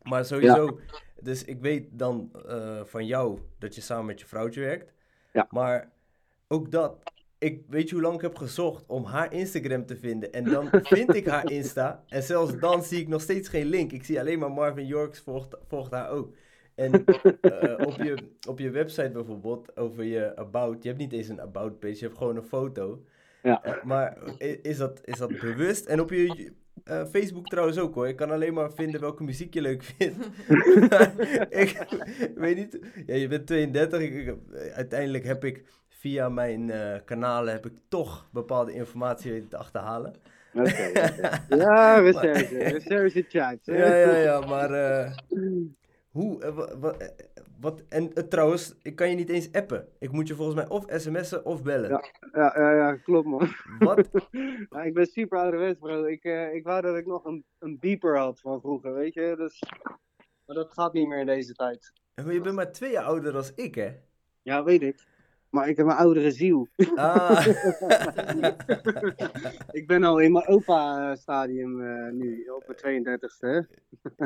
[0.02, 1.00] Maar sowieso, ja.
[1.20, 4.92] dus ik weet dan uh, van jou dat je samen met je vrouwtje werkt.
[5.32, 5.46] Ja.
[5.50, 5.90] Maar
[6.48, 6.96] ook dat,
[7.38, 10.32] ik weet je hoe lang ik heb gezocht om haar Instagram te vinden.
[10.32, 12.04] En dan vind ik haar Insta.
[12.08, 13.92] En zelfs dan zie ik nog steeds geen link.
[13.92, 16.36] Ik zie alleen maar Marvin Yorks volgt, volgt haar ook.
[16.74, 18.16] En uh, op, je,
[18.48, 22.04] op je website bijvoorbeeld, over je about, je hebt niet eens een about page, je
[22.04, 23.04] hebt gewoon een foto.
[23.42, 23.66] Ja.
[23.66, 24.18] Uh, maar
[24.62, 25.86] is dat, is dat bewust?
[25.86, 26.52] En op je
[26.84, 28.08] uh, Facebook trouwens ook hoor.
[28.08, 30.16] Ik kan alleen maar vinden welke muziek je leuk vindt.
[31.64, 31.86] ik
[32.34, 32.78] weet niet.
[33.06, 34.00] Ja, je bent 32.
[34.00, 34.34] Ik, ik,
[34.72, 35.64] uiteindelijk heb ik
[35.98, 40.14] via mijn uh, kanalen heb ik toch bepaalde informatie weten te achterhalen.
[40.54, 40.68] Oké.
[40.68, 41.58] Okay, okay.
[41.58, 42.50] Ja, research.
[42.50, 43.58] research chat.
[43.62, 44.40] Ja, ja, ja.
[44.40, 45.16] Maar uh,
[46.10, 46.52] hoe...
[46.78, 47.12] wat,
[47.60, 49.88] wat, en trouwens, ik kan je niet eens appen.
[49.98, 51.90] Ik moet je volgens mij of sms'en of bellen.
[51.90, 53.48] Ja, ja, ja, ja klopt man.
[53.78, 54.08] Wat?
[54.70, 56.04] ja, ik ben super ouderwets bro.
[56.04, 59.34] Ik, uh, ik wou dat ik nog een, een beeper had van vroeger, weet je.
[59.36, 59.62] Dus,
[60.46, 61.92] maar dat gaat niet meer in deze tijd.
[62.14, 63.94] Maar je bent maar twee jaar ouder dan ik, hè?
[64.42, 65.06] Ja, weet ik.
[65.50, 66.68] Maar ik heb een oudere ziel.
[66.94, 67.46] Ah.
[69.78, 73.66] ik ben al in mijn opa-stadium uh, nu, op mijn 32e.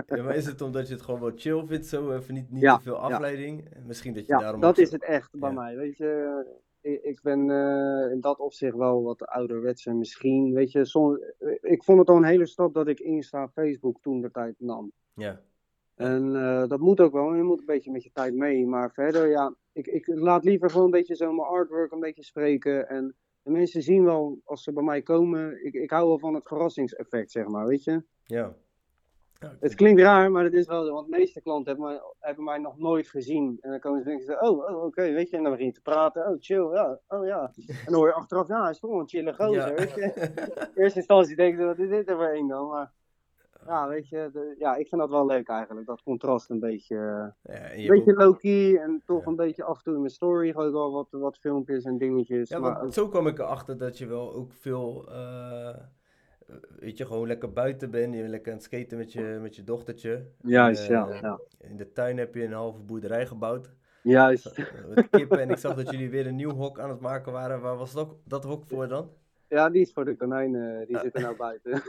[0.06, 2.62] ja, maar is het omdat je het gewoon wel chill vindt, zo even niet, niet
[2.62, 3.68] ja, te veel afleiding?
[3.70, 3.80] Ja.
[3.86, 4.60] Misschien dat je ja, daarom...
[4.60, 4.82] dat zo...
[4.82, 6.60] is het echt bij mij, weet je.
[6.80, 10.84] Ik ben uh, in dat opzicht wel wat ouderwetser misschien, weet je.
[10.84, 11.18] Soms,
[11.60, 14.92] ik vond het al een hele stap dat ik Insta, Facebook toen de tijd nam.
[15.14, 15.40] Ja.
[15.94, 18.66] En uh, dat moet ook wel, je moet een beetje met je tijd mee.
[18.66, 22.24] Maar verder, ja, ik, ik laat liever gewoon een beetje zo mijn artwork een beetje
[22.24, 22.88] spreken.
[22.88, 26.34] En de mensen zien wel, als ze bij mij komen, ik, ik hou wel van
[26.34, 28.02] het verrassingseffect, zeg maar, weet je.
[28.24, 28.54] Ja.
[29.38, 32.00] ja het klinkt raar, maar het is wel zo, want de meeste klanten hebben mij,
[32.18, 33.58] hebben mij nog nooit gezien.
[33.60, 35.66] En dan komen ze en denken, oh, oh oké, okay, weet je, en dan begin
[35.66, 37.52] je te praten, oh, chill, ja, oh ja.
[37.66, 39.74] En dan hoor je achteraf, ja, hij is toch wel een chille gozer, ja.
[39.74, 40.02] weet je.
[40.74, 42.92] In eerste instantie denken ze, wat is dit er voor een dan, maar...
[43.66, 45.86] Ja, weet je, de, ja, ik vind dat wel leuk eigenlijk.
[45.86, 46.96] Dat contrast een beetje,
[47.42, 49.26] ja, een beetje low-key en toch ja.
[49.26, 52.48] een beetje af en toe in mijn story ik wel wat, wat filmpjes en dingetjes.
[52.48, 52.92] Ja, maar ook...
[52.92, 55.76] zo kwam ik erachter dat je wel ook veel, uh,
[56.78, 58.14] weet je, gewoon lekker buiten bent.
[58.14, 60.26] Je bent lekker aan het skaten met je, met je dochtertje.
[60.40, 61.40] Juist, en, ja, ja.
[61.58, 63.70] In de tuin heb je een halve boerderij gebouwd.
[64.02, 64.58] Juist.
[64.94, 67.60] Met kippen en ik zag dat jullie weer een nieuw hok aan het maken waren.
[67.60, 69.10] Waar was dat, dat hok voor dan?
[69.52, 70.86] Ja, die is voor de konijnen.
[70.86, 71.82] Die zitten nou buiten.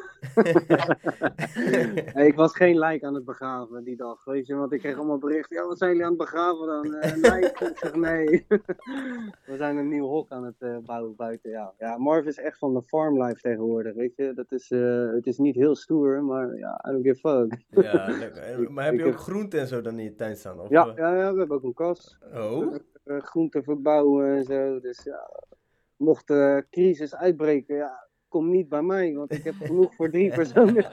[2.28, 4.56] ik was geen lijk aan het begraven die dag, weet je.
[4.56, 5.56] Want ik kreeg allemaal berichten.
[5.56, 6.82] Ja, wat zijn jullie aan het begraven dan?
[6.94, 7.60] Uh, lijk?
[7.60, 8.46] ik zeg nee.
[9.46, 11.74] We zijn een nieuw hok aan het uh, bouwen buiten, ja.
[11.78, 14.34] Ja, Marv is echt van de farmlife tegenwoordig, weet je.
[14.34, 17.84] Dat is, uh, het is niet heel stoer, maar ja, I don't give a fuck.
[17.84, 18.72] ja, lekker.
[18.72, 20.60] Maar heb je ook groenten en zo dan in je tuin staan?
[20.60, 22.18] Of, ja, ja, ja, we hebben ook een kas.
[22.34, 22.76] Oh?
[23.06, 25.30] groenten verbouwen en zo, dus ja
[26.04, 30.34] mocht de crisis uitbreken, ja, kom niet bij mij, want ik heb genoeg voor drie
[30.40, 30.86] personen.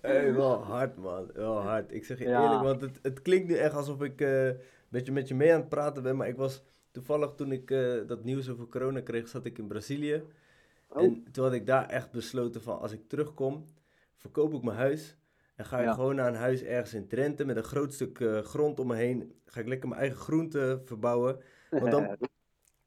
[0.00, 1.92] hey, wel hard man, wel hard.
[1.92, 2.42] Ik zeg je ja.
[2.42, 5.52] eerlijk, want het, het klinkt nu echt alsof ik uh, een beetje met je mee
[5.52, 9.00] aan het praten ben, maar ik was toevallig toen ik uh, dat nieuws over corona
[9.00, 10.22] kreeg, zat ik in Brazilië.
[10.88, 11.02] Oh.
[11.02, 13.66] En toen had ik daar echt besloten van, als ik terugkom,
[14.16, 15.16] verkoop ik mijn huis.
[15.56, 18.38] En ga ik gewoon naar een huis ergens in Drenthe met een groot stuk uh,
[18.38, 19.32] grond om me heen.
[19.44, 21.40] Ga ik lekker mijn eigen groenten verbouwen.
[21.70, 22.16] Want dan,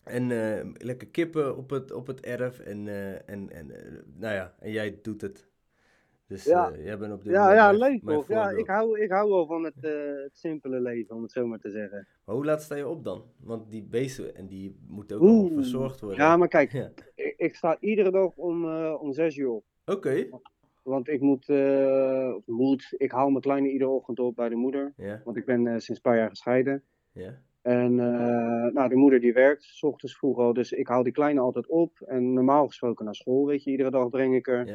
[0.04, 2.60] en uh, lekker kippen op het, op het erf.
[2.60, 3.76] En, uh, en, en uh,
[4.16, 5.48] nou ja, en jij doet het.
[6.28, 6.72] Dus Ja.
[6.72, 8.24] eh, jij bent op dit Ja, moment ja, mijn- leuk mijn?
[8.28, 9.92] Ja, ik hou, ik hou wel van het, eh,
[10.24, 12.08] het simpele leven, om het zo maar te zeggen.
[12.26, 13.24] Maar hoe laat sta je op dan?
[13.40, 16.20] Want die beesten, en die moeten ook verzorgd worden.
[16.20, 16.92] Ja, maar kijk, Ja.
[17.16, 19.64] ik, ik sta iedere dag om, eh, om zes uur op.
[19.86, 20.28] Oké.
[20.84, 24.94] Want ik moet, eh, moet, ik haal mijn kleine iedere ochtend op bij de moeder.
[24.98, 26.84] Ja, Want ik ben eh, sinds een paar jaar gescheiden.
[27.12, 27.42] ja.
[27.62, 30.54] En eh, nou, de moeder die werkt, s ochtends vroeg al.
[30.54, 32.02] Dus ik haal die kleine altijd op.
[32.06, 33.72] En normaal gesproken naar school, weet je.
[33.72, 34.66] Iedere dag breng ik er.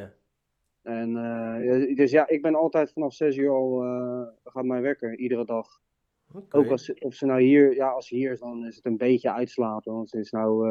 [0.82, 5.16] En, eh, dus ja, ik ben altijd vanaf zes uur al, eh, gaat mijn wekker,
[5.18, 5.66] iedere dag.
[6.50, 8.96] Ook als, of ze nou hier, ja, als ze hier is, dan is het een
[8.96, 9.92] beetje uitslapen.
[9.92, 10.66] Want ze is nou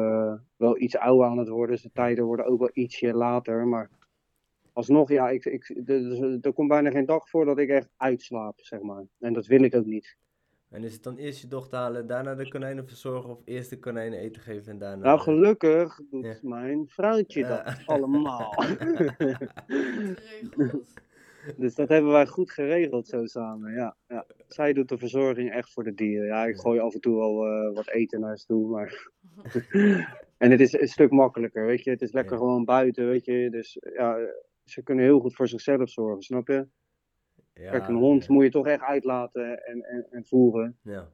[0.56, 1.74] wel iets ouder aan het worden.
[1.74, 3.66] Dus de tijden worden ook wel ietsje later.
[3.66, 3.90] Maar
[4.72, 7.88] alsnog, ja, ik, ik, er, er- er komt bijna geen dag voor dat ik echt
[7.96, 9.04] uitslaap, zeg maar.
[9.20, 10.16] En dat wil ik ook niet.
[10.74, 13.78] En is het dan eerst je dochter halen, daarna de konijnen verzorgen of eerst de
[13.78, 15.04] konijnen eten geven en daarna...
[15.04, 16.34] Nou, gelukkig doet Ja.
[16.42, 18.54] mijn vrouwtje dat allemaal.
[21.56, 23.96] Dus dat hebben wij goed geregeld zo samen, ja.
[24.08, 24.26] ja.
[24.48, 26.26] Zij doet de verzorging echt voor de dieren.
[26.26, 29.10] Ja, ik gooi af en toe wel eh, wat eten naar ze toe, maar...
[30.38, 31.90] en het is een stuk makkelijker, weet je.
[31.90, 33.50] Het is lekker gewoon buiten, weet je.
[33.50, 34.18] Dus ja,
[34.64, 36.66] ze kunnen heel goed voor zichzelf zorgen, snap je?
[37.54, 38.32] Ja, Kijk, een hond ja.
[38.32, 40.78] moet je toch echt uitlaten en, en, en voeren.
[40.82, 41.08] Ja.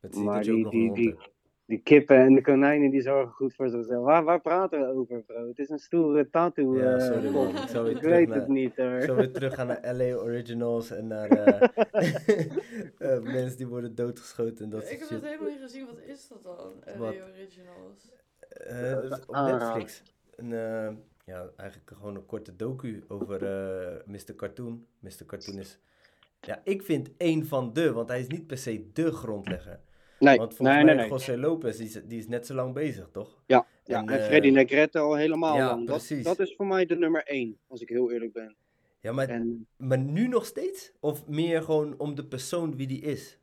[0.00, 1.30] Het ziet Maar dat je ook die, nog die, een hond
[1.66, 4.04] die, kippen en de konijnen, die zorgen goed voor zichzelf.
[4.04, 5.48] Waar, waar praten we over, bro?
[5.48, 6.78] Het is een stoere tattoo.
[6.78, 7.48] Ja, eh, sorry man.
[7.48, 8.38] Ik zou weer Ik terug weet naar...
[8.38, 9.02] het niet, hoor.
[9.02, 11.62] Zo weer terug gaan naar LA Originals en naar eh,
[13.14, 15.20] eh, mensen die worden doodgeschoten en dat ik soort heb shit.
[15.20, 15.86] het helemaal niet gezien.
[15.86, 16.72] Wat is dat dan?
[16.84, 17.14] LA Wat?
[17.34, 18.12] Originals.
[18.48, 20.02] Eh, dat is op Netflix.
[20.36, 20.52] Een,
[21.26, 24.34] ja, eigenlijk gewoon een korte docu over eh Mr.
[24.36, 24.86] Cartoon.
[24.98, 25.26] Mr.
[25.26, 25.78] Cartoon is,
[26.40, 29.80] ja, ik vind één van de, want hij is niet per se de grondlegger.
[30.18, 31.08] Nee, Want volgens nee, mij nee.
[31.08, 33.42] José Lopez, die is, die is net zo lang bezig, toch?
[33.46, 33.98] Ja, ja.
[34.00, 35.86] En, en, eh, Freddy Negrete al helemaal ja, lang.
[35.86, 36.24] Dat, precies.
[36.24, 38.56] dat is voor mij de nummer één, als ik heel eerlijk ben.
[39.00, 40.92] Ja, maar, En maar nu nog steeds?
[41.00, 43.38] Of meer gewoon om de persoon wie die is?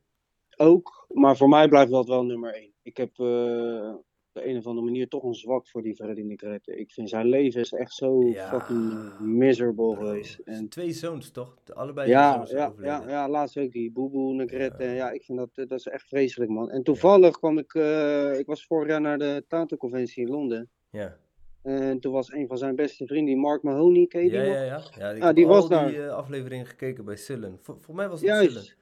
[0.58, 2.74] ook, maar voor mij blijft dat wel nummer één.
[2.82, 3.94] Ik heb eh,
[4.34, 6.76] de een of andere manier toch een zwak voor die Freddy Negrete.
[6.76, 8.48] Ik vind zijn leven is echt zo Ja.
[8.50, 10.40] fucking miserable geweest.
[10.46, 11.58] En twee zoons, toch?
[11.64, 13.02] De- allebei Ja, zoons ja, overleden.
[13.02, 14.84] ja, ja, laatst ook die Boeboe Negrete.
[14.84, 14.92] Ja.
[14.92, 15.12] Ja.
[15.12, 16.70] ik vind dat, eh, dat is echt vreselijk, man.
[16.70, 20.70] En toevallig kwam ik, eh, ik was vorig jaar naar de Tattoo-conventie in Londen.
[20.90, 21.18] Ja,
[21.62, 24.46] En toen was een van zijn beste vrienden, die Mark Mahoney, ken je die ja,
[24.46, 24.54] nog?
[24.56, 24.64] ja.
[24.64, 24.82] ja.
[24.98, 25.88] ja ik heb die was al daar.
[25.88, 27.58] die eh, afleveringen gekeken bij Sullen.
[27.62, 28.52] Voor, voor mij was het Juist.
[28.52, 28.82] Sullen.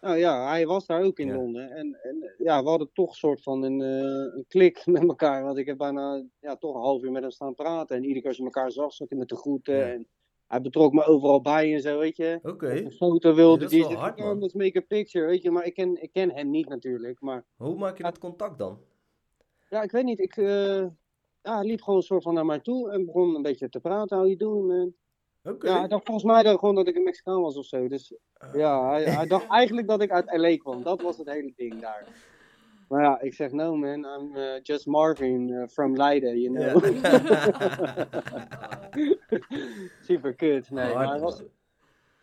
[0.00, 1.34] Nou ja, hij was daar ook in Ja.
[1.34, 1.70] Londen.
[1.70, 5.44] En, en ja, we hadden toch een soort van een, eh, een klik met elkaar.
[5.44, 7.96] Want ik heb bijna ja, toch een half uur met hem staan praten.
[7.96, 9.76] En iedere keer als je elkaar zag, zat hij met de groeten.
[9.76, 9.86] Ja.
[9.92, 10.08] En
[10.46, 12.38] hij betrok me overal bij en zo, weet je.
[12.42, 12.70] Oké.
[12.70, 14.38] Een foto wilde dat is die wel zegt, hard, "Ja, man.
[14.38, 15.50] let's make a picture, weet je.
[15.50, 17.20] Maar ik ken, ik ken hem niet natuurlijk.
[17.20, 18.78] Maar Hoe maak je dat contact dan?
[19.70, 20.18] ja, ik weet niet.
[20.20, 20.86] Ik eh,
[21.42, 23.80] ja, hij liep gewoon een soort van naar mij toe en begon een beetje te
[23.80, 24.16] praten.
[24.16, 24.94] How you doing,
[25.42, 27.88] Ja, hij dacht volgens mij dan gewoon dat ik een Mexicaan was of zo.
[27.88, 28.14] Dus
[28.52, 30.82] ja, hij, hij dacht eigenlijk dat ik uit LA kwam.
[30.82, 32.04] Dat was het hele ding daar.
[32.88, 36.84] Maar ja, ik zeg, no man, I'm eh, just Marvin eh, from Leiden, you know.
[40.08, 40.70] Super kut.
[40.70, 41.42] Nee, maar hij was,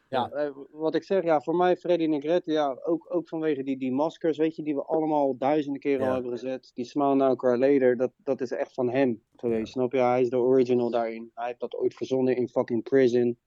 [0.09, 3.77] ja, eh, wat ik zeg, ja, voor mij Freddy Negrete, ja, ook, ook vanwege die,
[3.77, 6.07] die maskers, weet je, die we allemaal duizenden keren Ja.
[6.07, 6.71] al hebben gezet.
[6.73, 9.97] Die Smile Now Cry Later, dat, dat is echt van hem geweest, snap je?
[9.99, 11.31] Hij is de original daarin.
[11.33, 13.37] Hij heeft dat ooit verzonnen in fucking prison.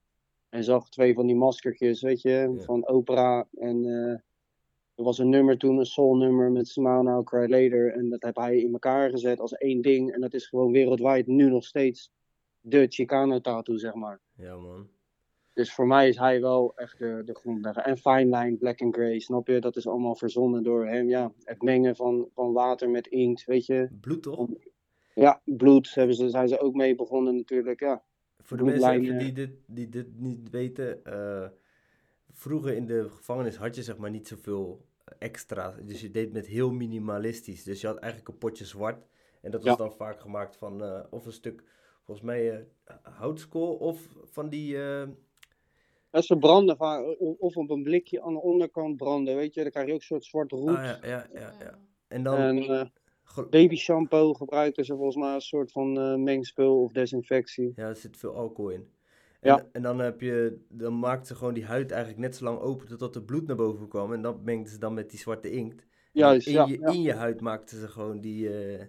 [0.49, 3.47] En zag twee van die maskertjes, weet je, van opera.
[3.55, 4.13] En eh,
[4.95, 7.93] er was een nummer toen, een soul nummer met Smile Now Cry Later.
[7.93, 10.13] En dat heb hij in elkaar gezet als één ding.
[10.13, 12.11] En dat is gewoon wereldwijd nu nog steeds
[12.61, 14.21] de Chicano tattoo, zeg maar.
[14.37, 14.89] Ja, man.
[15.55, 17.83] Dus voor mij is hij wel echt de, de grondlegger.
[17.83, 19.61] En Fine Line, Black and Grey, snap je?
[19.61, 21.09] Dat is allemaal verzonnen door hem.
[21.09, 23.89] Ja, het mengen van, van water met inkt, weet je?
[24.01, 24.49] Bloed toch?
[25.15, 28.03] Ja, bloed hebben ze, zijn ze ook mee begonnen natuurlijk, ja.
[28.43, 29.25] Voor de mensen bloedlijnen.
[29.25, 31.05] die dit, die dit niet weten.
[31.05, 31.49] eh,
[32.33, 34.85] vroeger in de gevangenis had je zeg maar niet zoveel
[35.19, 35.75] extra.
[35.83, 37.63] Dus je deed met heel minimalistisch.
[37.65, 39.07] Dus je had eigenlijk een potje zwart.
[39.43, 39.85] En dat was Ja.
[39.85, 41.63] dan vaak gemaakt van eh, of een stuk,
[42.05, 42.51] volgens mij,
[42.85, 44.77] eh, houtskool of van die...
[46.11, 46.79] Als ze branden,
[47.39, 49.63] of op een blikje aan de onderkant branden, weet je?
[49.63, 50.69] Dan krijg je ook een soort zwart roet.
[50.69, 51.79] ah, ja, ja, ja, ja.
[52.09, 52.37] En dan...
[52.37, 52.87] En eh,
[53.51, 57.73] baby shampoo gebruikten ze volgens mij als soort van eh, mengspul of desinfectie.
[57.77, 58.89] Ja, er zit veel alcohol in.
[59.41, 59.67] En, Ja.
[59.73, 62.87] en dan heb je, dan maakten ze gewoon die huid eigenlijk net zo lang open
[62.87, 64.13] totdat er bloed naar boven kwam.
[64.13, 65.87] En dat mengden ze dan met die zwarte inkt.
[66.13, 66.89] Juist, in, ja, je, ja.
[66.89, 68.87] in je huid maakten ze gewoon die, eh,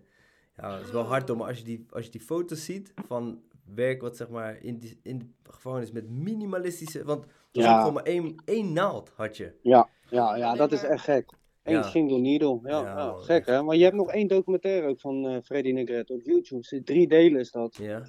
[0.57, 2.93] ja, het is wel hard hoor, maar als je die, als je die foto's ziet
[3.05, 3.41] van
[3.75, 7.77] werk wat zeg maar in, die, in de gevangenis met minimalistische, want er was Ja.
[7.77, 9.53] gewoon maar één, één naald had je.
[9.61, 11.33] Ja, ja, ja dat is echt gek.
[11.63, 11.83] Eén Ja.
[11.83, 12.59] single needle.
[12.63, 13.63] Ja, Ja, man, gek hè.
[13.63, 16.81] Maar je hebt nog één documentaire ook van eh Freddy Negrete op YouTube.
[16.83, 17.75] Drie delen is dat.
[17.75, 18.03] Ja.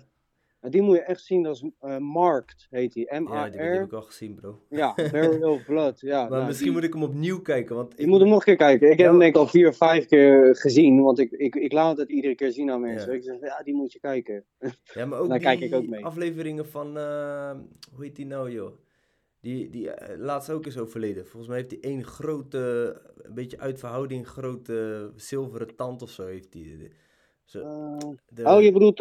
[0.62, 3.06] En die moet je echt zien als eh, Marked, heet die.
[3.10, 4.60] Ja, die, die heb ik al gezien, bro.
[4.68, 6.00] Ja, Barrel of Blood.
[6.00, 8.28] Ja, Maar nou, misschien die- moet ik hem opnieuw kijken, want Je ik- moet hem
[8.28, 8.90] nog een keer kijken.
[8.90, 11.72] Ik heb hem denk ik al vier of vijf keer gezien, want ik, ik, ik
[11.72, 13.10] laat het iedere keer zien aan mensen.
[13.10, 13.16] Ja.
[13.16, 14.44] Ik zeg, ja, die moet je kijken.
[14.94, 16.04] Ja, maar ook Daar die kijk ik ook mee.
[16.04, 17.50] afleveringen van, eh,
[17.94, 18.72] hoe heet die nou, joh?
[19.40, 21.26] Die, die eh, laatst ook is overleden.
[21.26, 22.58] Volgens mij heeft hij één grote,
[23.22, 26.90] een beetje uit verhouding, grote zilveren tand of zo heeft hij.
[27.44, 28.98] Zo, Eh, de- oh, je bedoelt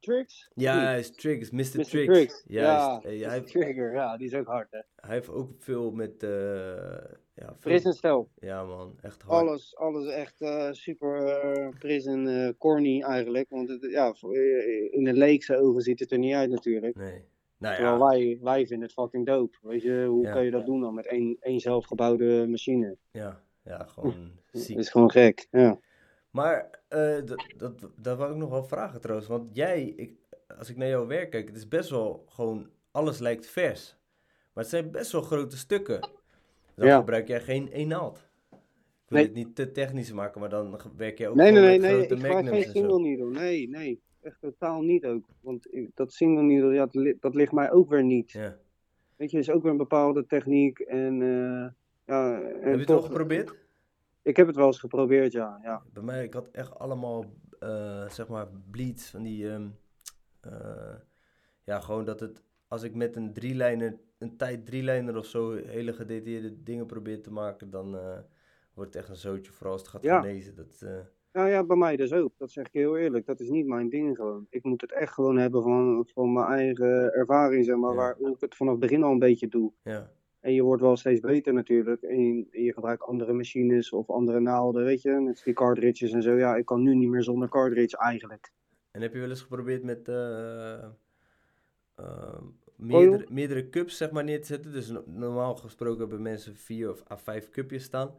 [0.00, 0.48] Tricks?
[0.54, 1.58] Is Triggs, Mr.
[1.58, 1.70] Mr.
[1.70, 1.88] Triggs.
[1.88, 2.44] Triggs.
[2.46, 3.02] Juist.
[3.08, 3.92] Ja, hij, Trigger.
[3.92, 4.80] Ja, die is ook hard, hè.
[4.96, 6.30] hij heeft ook veel met, eh
[7.34, 8.28] ja, veel, Prison Stijl.
[8.34, 9.48] ja man, echt hard.
[9.48, 13.50] Alles, alles echt eh, super eh, prison corny eigenlijk.
[13.50, 14.14] Want het, ja,
[14.90, 16.96] in de leekse ogen ziet het er niet uit natuurlijk.
[16.96, 17.24] Nee.
[17.58, 19.56] Nou Terwijl ja, wij, wij vinden het fucking dope.
[19.62, 20.32] Weet je, hoe Ja.
[20.32, 22.96] kan je dat doen dan met één, één zelfgebouwde machine?
[23.10, 24.78] ja, ja, gewoon Dat ziek.
[24.78, 25.78] is gewoon gek, ja.
[26.30, 27.46] Maar eh, dat,
[27.96, 29.28] dat, wou ik nog wel vragen trouwens.
[29.28, 30.12] Want jij, ik,
[30.58, 33.96] als ik naar jouw werk kijk, het is best wel gewoon, alles lijkt vers.
[34.52, 36.08] Maar het zijn best wel grote stukken.
[36.74, 36.98] Dan Ja.
[36.98, 38.16] gebruik jij geen één naald.
[38.50, 39.24] Ik wil Nee.
[39.26, 41.90] het niet te technisch maken, maar dan werk jij ook Nee, nee, nee, nee.
[41.90, 43.30] grote Ik gebruik magnums geen single needle.
[43.30, 44.00] Nee, nee.
[44.22, 45.24] Echt totaal niet ook.
[45.40, 48.30] Want ik- dat single needle, ja, dat, dat ligt mij ook weer niet.
[48.30, 48.56] Ja.
[49.16, 50.78] Weet je, is ook weer een bepaalde techniek.
[50.78, 51.68] En, eh,
[52.06, 53.54] ja, en Heb je het toch, wel geprobeerd?
[54.22, 55.58] Ik heb het wel eens geprobeerd, ja.
[55.62, 55.82] ja.
[55.92, 57.24] Bij mij, ik had echt allemaal,
[57.58, 59.68] eh, zeg maar, bleeds van die, ehm,
[60.40, 60.94] eh,
[61.64, 65.92] ja, gewoon dat het, als ik met een drielijner, een tijd drielijner of zo, hele
[65.92, 68.18] gedetailleerde dingen probeer te maken, dan eh,
[68.74, 70.20] wordt het echt een zootje, vooral als het gaat Ja.
[70.20, 70.54] genezen.
[70.54, 70.84] Dat,
[71.32, 72.32] Nou ja, bij mij dus ook.
[72.38, 73.26] Dat zeg ik heel eerlijk.
[73.26, 74.46] Dat is niet mijn ding gewoon.
[74.50, 77.90] Ik moet het echt gewoon hebben van, van mijn eigen ervaring, zeg maar.
[77.90, 77.96] Ja.
[77.96, 79.72] Waar, hoe ik het vanaf het begin al een beetje doe.
[79.82, 80.10] ja,
[80.48, 82.02] En je wordt wel steeds beter natuurlijk.
[82.02, 85.10] En je, gebruikt andere machines of andere naalden, weet je.
[85.10, 86.34] Net als die cartridges en zo.
[86.34, 88.52] Ja, ik kan nu niet meer zonder cartridge eigenlijk.
[88.90, 90.84] en heb je wel eens geprobeerd met eh,
[91.94, 92.40] eh,
[92.76, 94.72] meerdere, meerdere cups, zeg maar, neer te zetten?
[94.72, 98.14] Dus no- normaal gesproken hebben mensen vier of à vijf cupjes staan.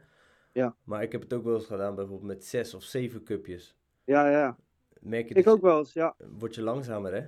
[0.51, 0.75] Ja.
[0.83, 3.75] Maar ik heb het ook wel eens gedaan, bijvoorbeeld met zes of zeven cupjes.
[4.03, 4.57] Ja, ja.
[4.99, 6.15] Merk je Ik dus- ook wel eens, ja.
[6.37, 7.21] Word je langzamer, hè?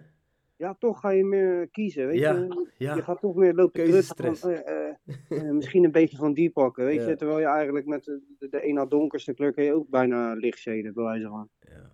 [0.62, 2.68] Ja, toch ga je meer kiezen, weet Ja, je.
[2.78, 2.96] ja.
[2.96, 4.42] Je gaat toch meer lopen Keuzestress.
[4.42, 4.90] drukken van, eh,
[5.38, 7.10] eh, eh, misschien een beetje van die pakken, weet Ja.
[7.10, 7.16] je.
[7.16, 10.94] Terwijl je eigenlijk met de, de, na donkerste kleur kun je ook bijna licht shaden,
[10.94, 11.50] bij wijze van.
[11.60, 11.92] Ja.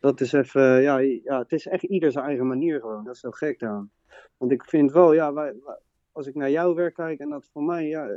[0.00, 3.04] Dat is even, ja, ja, het is echt ieder zijn eigen manier gewoon.
[3.04, 3.90] Dat is zo gek aan.
[4.36, 5.78] Want ik vind wel, ja, wij, wij-
[6.12, 8.08] als ik naar jouw werk kijk en dat voor mij, ja,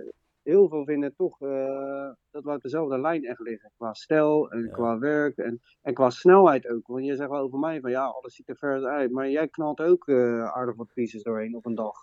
[0.50, 3.72] heel veel vinden toch eh, dat we op dezelfde lijn echt liggen.
[3.78, 4.72] Qua stijl en Ja.
[4.72, 6.88] qua werk en, en qua snelheid ook.
[6.88, 9.12] Want je zegt wel over mij van, ja, alles ziet er vers uit.
[9.12, 11.96] Maar jij knalt ook eh, aardig wat pieces doorheen op een dag.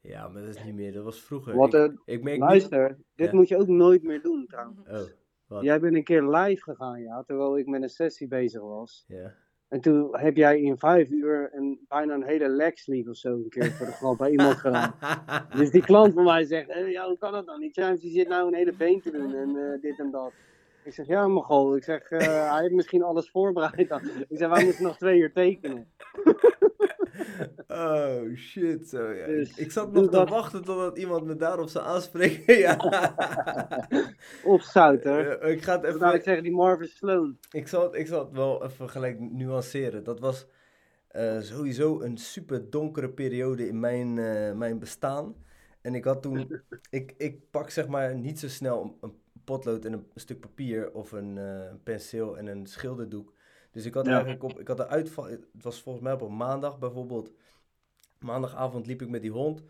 [0.00, 0.92] ja, maar dat is niet meer.
[0.92, 1.54] Dat was vroeger.
[1.56, 3.36] Wat, ik, ik merk Luister, dit Ja.
[3.36, 5.12] moet je ook nooit meer doen trouwens.
[5.48, 5.62] Oh?
[5.62, 9.04] Jij bent een keer live gegaan, ja, terwijl ik met een sessie bezig was.
[9.08, 9.34] Ja.
[9.70, 13.28] En toen heb jij in vijf uur een, bijna een hele leg sleeve of zo
[13.28, 14.94] een keer voor de grap bij iemand gedaan.
[15.56, 17.60] Dus die klant van mij zegt, eh, ja, hoe kan dat dan?
[17.60, 20.32] Die James die zit nou een hele been te doen en eh, dit en dat.
[20.84, 21.76] Ik zeg, ja, Mogol.
[21.76, 23.88] Ik zeg, eh, hij heeft misschien alles voorbereid.
[23.88, 24.00] Dan.
[24.28, 25.90] Ik zeg, wij moeten nog twee uur tekenen.
[27.68, 29.26] Oh shit, zo ja.
[29.26, 30.28] Dus ik, zat nog te dat.
[30.28, 32.58] wachten totdat iemand me daarop zou aanspreken.
[32.66, 32.76] ja.
[34.44, 34.60] Op.
[34.60, 36.14] Eh, ik ga het even.
[36.14, 37.38] ik zeggen, die Marvin Sloan.
[37.50, 40.04] Ik zal, het, ik zal het wel even gelijk nuanceren.
[40.04, 40.46] Dat was
[41.10, 45.34] eh, sowieso een super donkere periode in mijn, eh, mijn bestaan.
[45.80, 49.84] En ik had toen, ik, ik pak zeg maar niet zo snel een, een potlood
[49.84, 53.32] en een, stuk papier of een eh, penseel en een schilderdoek.
[53.70, 54.12] Dus ik had Ja.
[54.12, 57.32] eigenlijk op, ik had een uitval, het was volgens mij op een maandag bijvoorbeeld.
[58.18, 59.62] Maandagavond liep ik met die hond.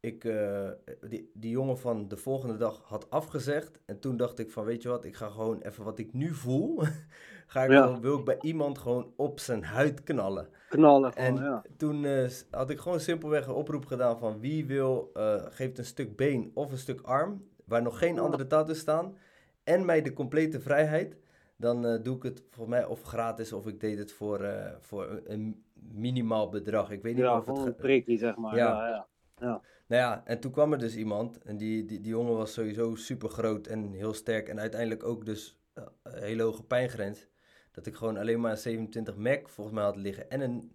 [0.00, 0.68] Ik, eh,
[1.08, 3.80] die, die jongen van de volgende dag had afgezegd.
[3.84, 6.34] En toen dacht ik van, weet je wat, ik ga gewoon even wat ik nu
[6.34, 6.82] voel.
[7.46, 8.00] ga ik Ja.
[8.00, 10.48] wil ik bij iemand gewoon op zijn huid knallen.
[10.68, 11.62] Knallen gewoon, En ja.
[11.76, 15.84] toen eh, had ik gewoon simpelweg een oproep gedaan van wie wil, eh, geeft een
[15.84, 19.16] stuk been of een stuk arm, waar nog geen andere tattoos staan,
[19.64, 21.16] en mij de complete vrijheid.
[21.60, 24.74] Dan eh, doe ik het volgens mij of gratis of ik deed het voor, eh,
[24.80, 26.90] voor een, een minimaal bedrag.
[26.90, 27.56] Ik weet niet Ja, of het...
[27.56, 28.56] een prikkie, zeg maar.
[28.56, 28.86] Ja.
[28.86, 29.08] Ja,
[29.40, 29.60] ja.
[29.86, 31.42] nou ja, en toen kwam er dus iemand.
[31.42, 34.48] En die, die, die jongen was sowieso super groot en heel sterk.
[34.48, 37.28] En uiteindelijk ook dus eh, een hele hoge pijngrens.
[37.72, 40.30] Dat ik gewoon alleen maar een 27 Mac volgens mij had liggen.
[40.30, 40.72] En een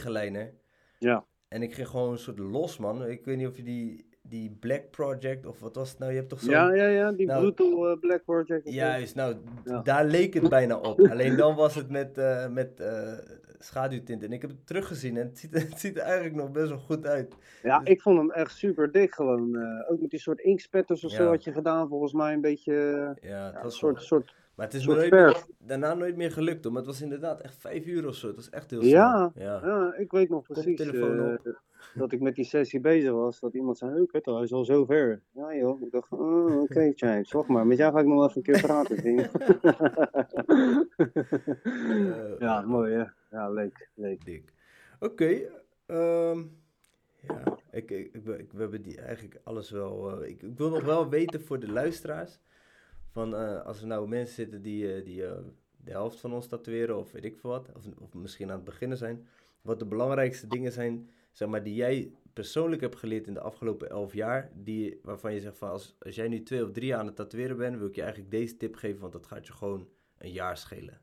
[0.00, 0.54] 9-lijner.
[0.98, 1.24] Ja.
[1.48, 3.06] En ik ging gewoon een soort los, man.
[3.06, 6.10] Ik weet niet of je die, die Black Project of wat was het nou?
[6.10, 6.50] Je hebt toch zo'n...
[6.50, 8.72] Ja, ja, ja, die Nou, Brutal eh, Black Project.
[8.72, 9.80] Juist, nou, Ja.
[9.82, 11.00] daar leek het bijna op.
[11.12, 13.12] Alleen dan was het met, eh met eh,
[13.58, 14.26] schaduwtinten.
[14.28, 16.78] En ik heb het teruggezien en het ziet, het ziet er eigenlijk nog best wel
[16.78, 17.34] goed uit.
[17.62, 19.56] Ja, ik vond hem echt super dik gewoon.
[19.88, 22.72] ook met die soort inkspetters of zo had je gedaan, volgens mij een beetje.
[23.22, 25.10] Ja, het een soort, wel- soort Maar het is me nooit,
[25.58, 26.72] daarna nooit meer gelukt, hoor.
[26.72, 28.26] Maar het was inderdaad echt vijf uur of zo.
[28.26, 28.90] Het was echt heel snel.
[29.34, 29.60] Ja.
[29.64, 30.78] Ja, ik weet nog precies
[31.14, 31.20] eh,
[31.94, 33.40] dat ik met die sessie bezig was.
[33.40, 35.22] Dat iemand zei, oh, hij is al zo ver.
[35.32, 37.66] Ja joh, ik dacht, oh, oké James, wacht maar.
[37.66, 39.02] Met jou ga ik nog wel even een keer praten,
[42.38, 43.04] ja, mooi hè.
[43.30, 44.24] Ja, leuk, leuk.
[44.24, 44.52] Dik.
[45.00, 45.40] Oké.
[45.86, 46.42] ehm,
[47.20, 50.20] ja, ik, ik, ik, ik- we hebben die eigenlijk alles wel.
[50.20, 52.38] eh, ik, ik wil nog wel weten voor de luisteraars.
[53.14, 55.38] Van eh, als er nou mensen zitten die, eh, die eh,
[55.76, 58.64] de helft van ons tatoeëren, of weet ik veel wat, of, of misschien aan het
[58.64, 59.26] beginnen zijn.
[59.62, 63.90] Wat de belangrijkste dingen zijn, zeg maar, die jij persoonlijk hebt geleerd in de afgelopen
[63.90, 64.50] elf jaar.
[64.54, 67.56] Die, waarvan je zegt van als, als jij nu twee of drie aan het tatoeëren
[67.56, 69.88] bent, wil ik je eigenlijk deze tip geven, want dat gaat je gewoon
[70.18, 71.00] een jaar schelen.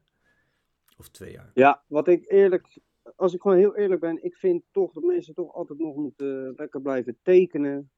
[0.97, 1.51] Of twee jaar.
[1.53, 2.77] Ja, wat ik eerlijk,
[3.15, 6.53] als ik gewoon heel eerlijk ben, ik vind toch dat mensen toch altijd nog moeten
[6.55, 7.91] lekker blijven tekenen.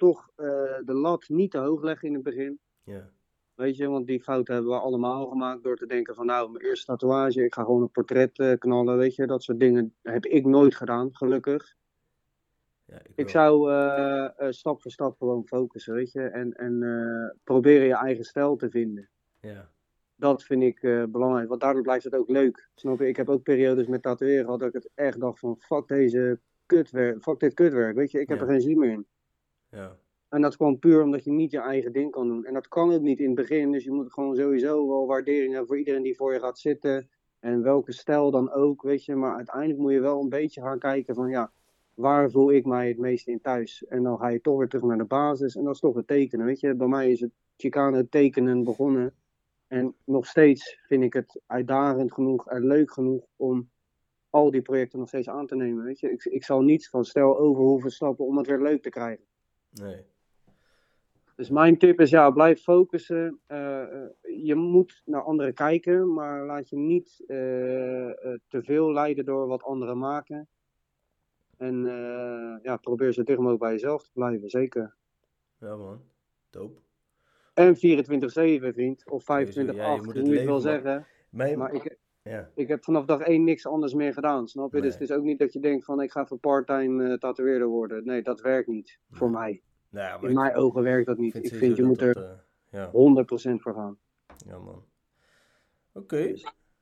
[0.00, 0.46] Toch eh,
[0.84, 2.58] de lat niet te hoog leggen in het begin.
[2.84, 3.10] Ja.
[3.54, 6.64] Weet je, want die fout hebben we allemaal gemaakt door te denken van nou, mijn
[6.64, 9.26] eerste tatoeage, ik ga gewoon een portret eh, knallen, weet je.
[9.26, 11.74] Dat soort dingen heb ik nooit gedaan, gelukkig.
[12.84, 16.22] Ja, ik Ik zou eh, stap voor stap gewoon focussen, weet je.
[16.22, 19.08] En, en proberen je eigen stijl te vinden.
[19.40, 19.70] Ja.
[20.16, 20.80] Dat vind ik
[21.10, 22.68] belangrijk, want daardoor blijft het ook leuk.
[22.74, 23.08] Snap je?
[23.08, 26.38] Ik heb ook periodes met tatoeëren gehad dat ik het echt dacht van fuck deze
[26.66, 28.20] kutwerk, fuck dit kutwerk, weet je.
[28.20, 28.44] Ik heb Ja.
[28.44, 29.06] er geen zin meer in.
[29.70, 29.96] Ja.
[30.28, 32.44] En dat kwam puur omdat je niet je eigen ding kan doen.
[32.44, 33.72] En dat kan ook niet in het begin.
[33.72, 37.08] Dus je moet gewoon sowieso wel waardering hebben voor iedereen die voor je gaat zitten.
[37.40, 39.14] En welke stijl dan ook, weet je.
[39.14, 41.52] Maar uiteindelijk moet je wel een beetje gaan kijken van ja,
[41.94, 43.84] waar voel ik mij het meest in thuis?
[43.86, 45.56] En dan ga je toch weer terug naar de basis.
[45.56, 46.74] En dat is toch het tekenen, weet je.
[46.74, 49.14] Bij mij is het Chicano tekenen begonnen.
[49.66, 53.70] En nog steeds vind ik het uitdagend genoeg en leuk genoeg om
[54.30, 56.10] al die projecten nog steeds aan te nemen, weet je.
[56.10, 59.24] Ik, ik zal niet van stijl over hoeven stappen om het weer leuk te krijgen.
[59.70, 60.04] Nee.
[61.40, 63.40] Dus mijn tip is ja, blijf focussen.
[63.46, 64.08] Eh, eh,
[64.44, 67.36] je moet naar anderen kijken, maar laat je niet eh,
[68.48, 70.48] te veel leiden door wat anderen maken.
[71.56, 71.82] En
[72.62, 74.94] ja, probeer zo dicht mogelijk bij jezelf te blijven, zeker.
[75.58, 76.02] Ja, man.
[76.50, 76.80] Dope.
[77.54, 77.78] En 24-7,
[78.72, 79.10] vriend.
[79.10, 81.06] Of 25-8, Ja, je moet hoe je het wil zeggen.
[81.30, 81.98] Maar ik,
[82.30, 82.50] ja.
[82.54, 84.80] ik heb vanaf dag 1 niks anders meer gedaan, snap je?
[84.80, 87.68] Dus het is ook niet dat je denkt van ik ga even part-time eh, tatoeëerder
[87.68, 88.04] worden.
[88.04, 88.98] Nee, dat werkt niet.
[89.10, 89.62] Voor mij.
[89.88, 91.34] Nou maar In mijn ogen werkt dat niet.
[91.34, 92.30] Ik vind je dat moet er eh,
[92.70, 93.98] ja, 100% voor gaan.
[94.46, 94.84] ja, man.
[95.92, 96.34] Oké.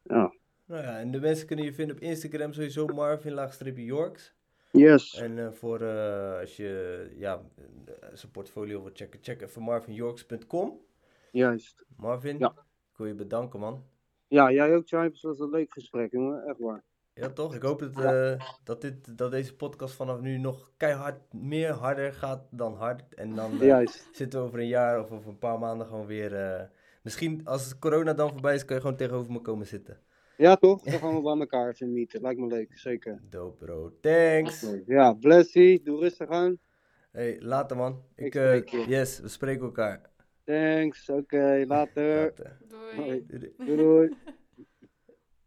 [0.02, 0.34] Ja.
[0.64, 4.36] Nou ja, en de mensen kunnen je vinden op Instagram sowieso Marvin laagstreepje Yorks.
[4.72, 5.14] Yes.
[5.14, 5.84] En eh, voor
[6.40, 7.42] als je ja,
[8.12, 10.80] zijn portfolio wil checken, check even marvinyorks.com.
[11.32, 11.84] Juist.
[11.96, 12.50] Marvin, Ja.
[12.92, 13.84] ik wil je bedanken, man.
[14.28, 15.22] Ja, jij ook, Chipes.
[15.22, 16.44] Het was een leuk gesprek, jongen.
[16.46, 16.84] Echt waar.
[17.14, 17.54] Ja, toch?
[17.54, 22.12] Ik hoop dat, eh, dat, dit, dat deze podcast vanaf nu nog keihard meer harder
[22.12, 23.14] gaat dan hard.
[23.14, 26.34] En dan eh, zitten we over een jaar of over een paar maanden gewoon weer...
[26.34, 26.62] eh,
[27.02, 29.98] misschien als corona dan voorbij is, kan je gewoon tegenover me komen zitten.
[30.36, 30.82] Ja, toch?
[30.82, 32.20] Dan gaan we bij elkaar even meeten.
[32.20, 33.20] Lijkt me leuk, zeker.
[33.30, 33.92] Dope, bro.
[34.00, 34.66] Thanks.
[34.86, 35.82] Ja, blessie.
[35.82, 36.58] Doe rustig aan.
[37.10, 38.02] Hey, later, man.
[38.14, 40.07] Ik, Ik yes, we spreken elkaar.
[40.48, 41.08] Thanks.
[41.08, 42.24] Oké, later.
[42.24, 42.58] Later.
[42.68, 42.96] Doei.
[42.96, 43.54] Doei, doei.
[43.56, 44.16] Doei doei.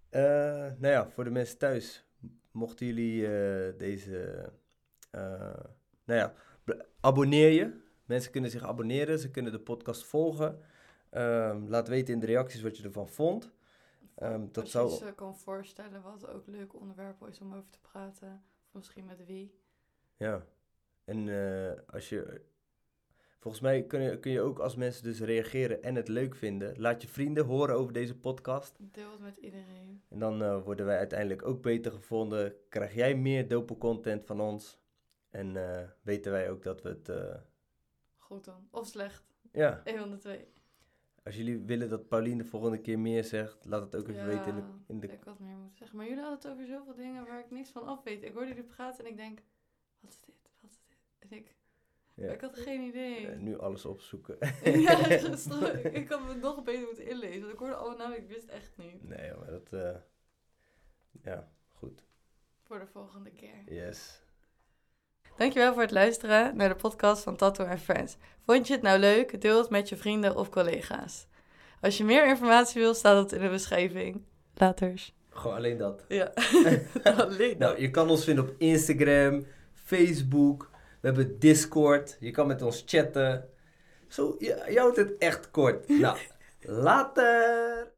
[0.09, 0.21] Eh,
[0.77, 2.05] nou ja, voor de mensen thuis,
[2.51, 4.51] mochten jullie eh, deze,
[5.11, 5.63] eh,
[6.05, 6.33] nou ja,
[6.99, 7.79] abonneer je.
[8.05, 10.59] Mensen kunnen zich abonneren, ze kunnen de podcast volgen.
[11.09, 13.51] Ehm, laat weten in de reacties wat je ervan vond.
[14.15, 17.53] Ehm, dat Als zou, je ze kan voorstellen wat ook een leuk onderwerp is om
[17.53, 18.43] over te praten.
[18.67, 19.55] Of misschien met wie.
[20.17, 20.45] ja.
[21.05, 22.41] En eh, als je,
[23.41, 26.79] volgens mij kun je, kun je ook als mensen dus reageren en het leuk vinden,
[26.79, 28.75] laat je vrienden horen over deze podcast.
[28.79, 30.01] Deel het met iedereen.
[30.09, 32.55] En dan eh, worden wij uiteindelijk ook beter gevonden.
[32.69, 34.79] Krijg jij meer dope content van ons.
[35.29, 37.09] En eh, weten wij ook dat we het...
[37.09, 37.35] eh,
[38.17, 38.67] Goed dan.
[38.71, 39.23] Of slecht.
[39.51, 40.47] ja, Een van de twee.
[41.23, 44.47] als jullie willen dat Pauline de volgende keer meer zegt, laat het ook even weten
[44.47, 44.63] in de...
[44.87, 45.97] In de ik had meer moeten zeggen.
[45.97, 48.23] Maar jullie hadden het over zoveel dingen waar ik niks van af weet.
[48.23, 49.41] Ik hoorde jullie praten en ik denk,
[49.99, 50.35] wat is dit?
[50.59, 50.97] Wat is dit?
[51.19, 51.55] En ik,
[52.13, 53.27] ja, ik had geen idee.
[53.27, 54.37] eh, nu alles opzoeken.
[54.63, 55.07] ja,
[55.91, 57.41] ik, had me nog beter moeten inlezen.
[57.41, 59.07] Want ik hoorde alle namen, ik wist echt niet.
[59.07, 59.67] nee, maar dat...
[59.71, 59.95] eh,
[61.23, 62.03] ja, goed.
[62.63, 63.63] Voor de volgende keer.
[63.65, 64.21] Yes.
[65.37, 68.17] Dankjewel voor het luisteren naar de podcast van Tattoo and Friends.
[68.45, 69.41] Vond je het nou leuk?
[69.41, 71.27] Deel het met je vrienden of collega's.
[71.81, 74.21] Als je meer informatie wil, staat het in de beschrijving.
[74.53, 75.15] Laters.
[75.29, 76.05] Gewoon alleen dat.
[76.07, 76.31] Ja.
[77.17, 80.69] Alleen Nou, je kan ons vinden op Instagram, Facebook.
[81.01, 82.17] We hebben Discord.
[82.19, 83.49] Je kan met ons chatten.
[84.07, 85.87] Zo, je, houdt het echt kort.
[85.87, 86.17] Nou,
[86.61, 87.90] later!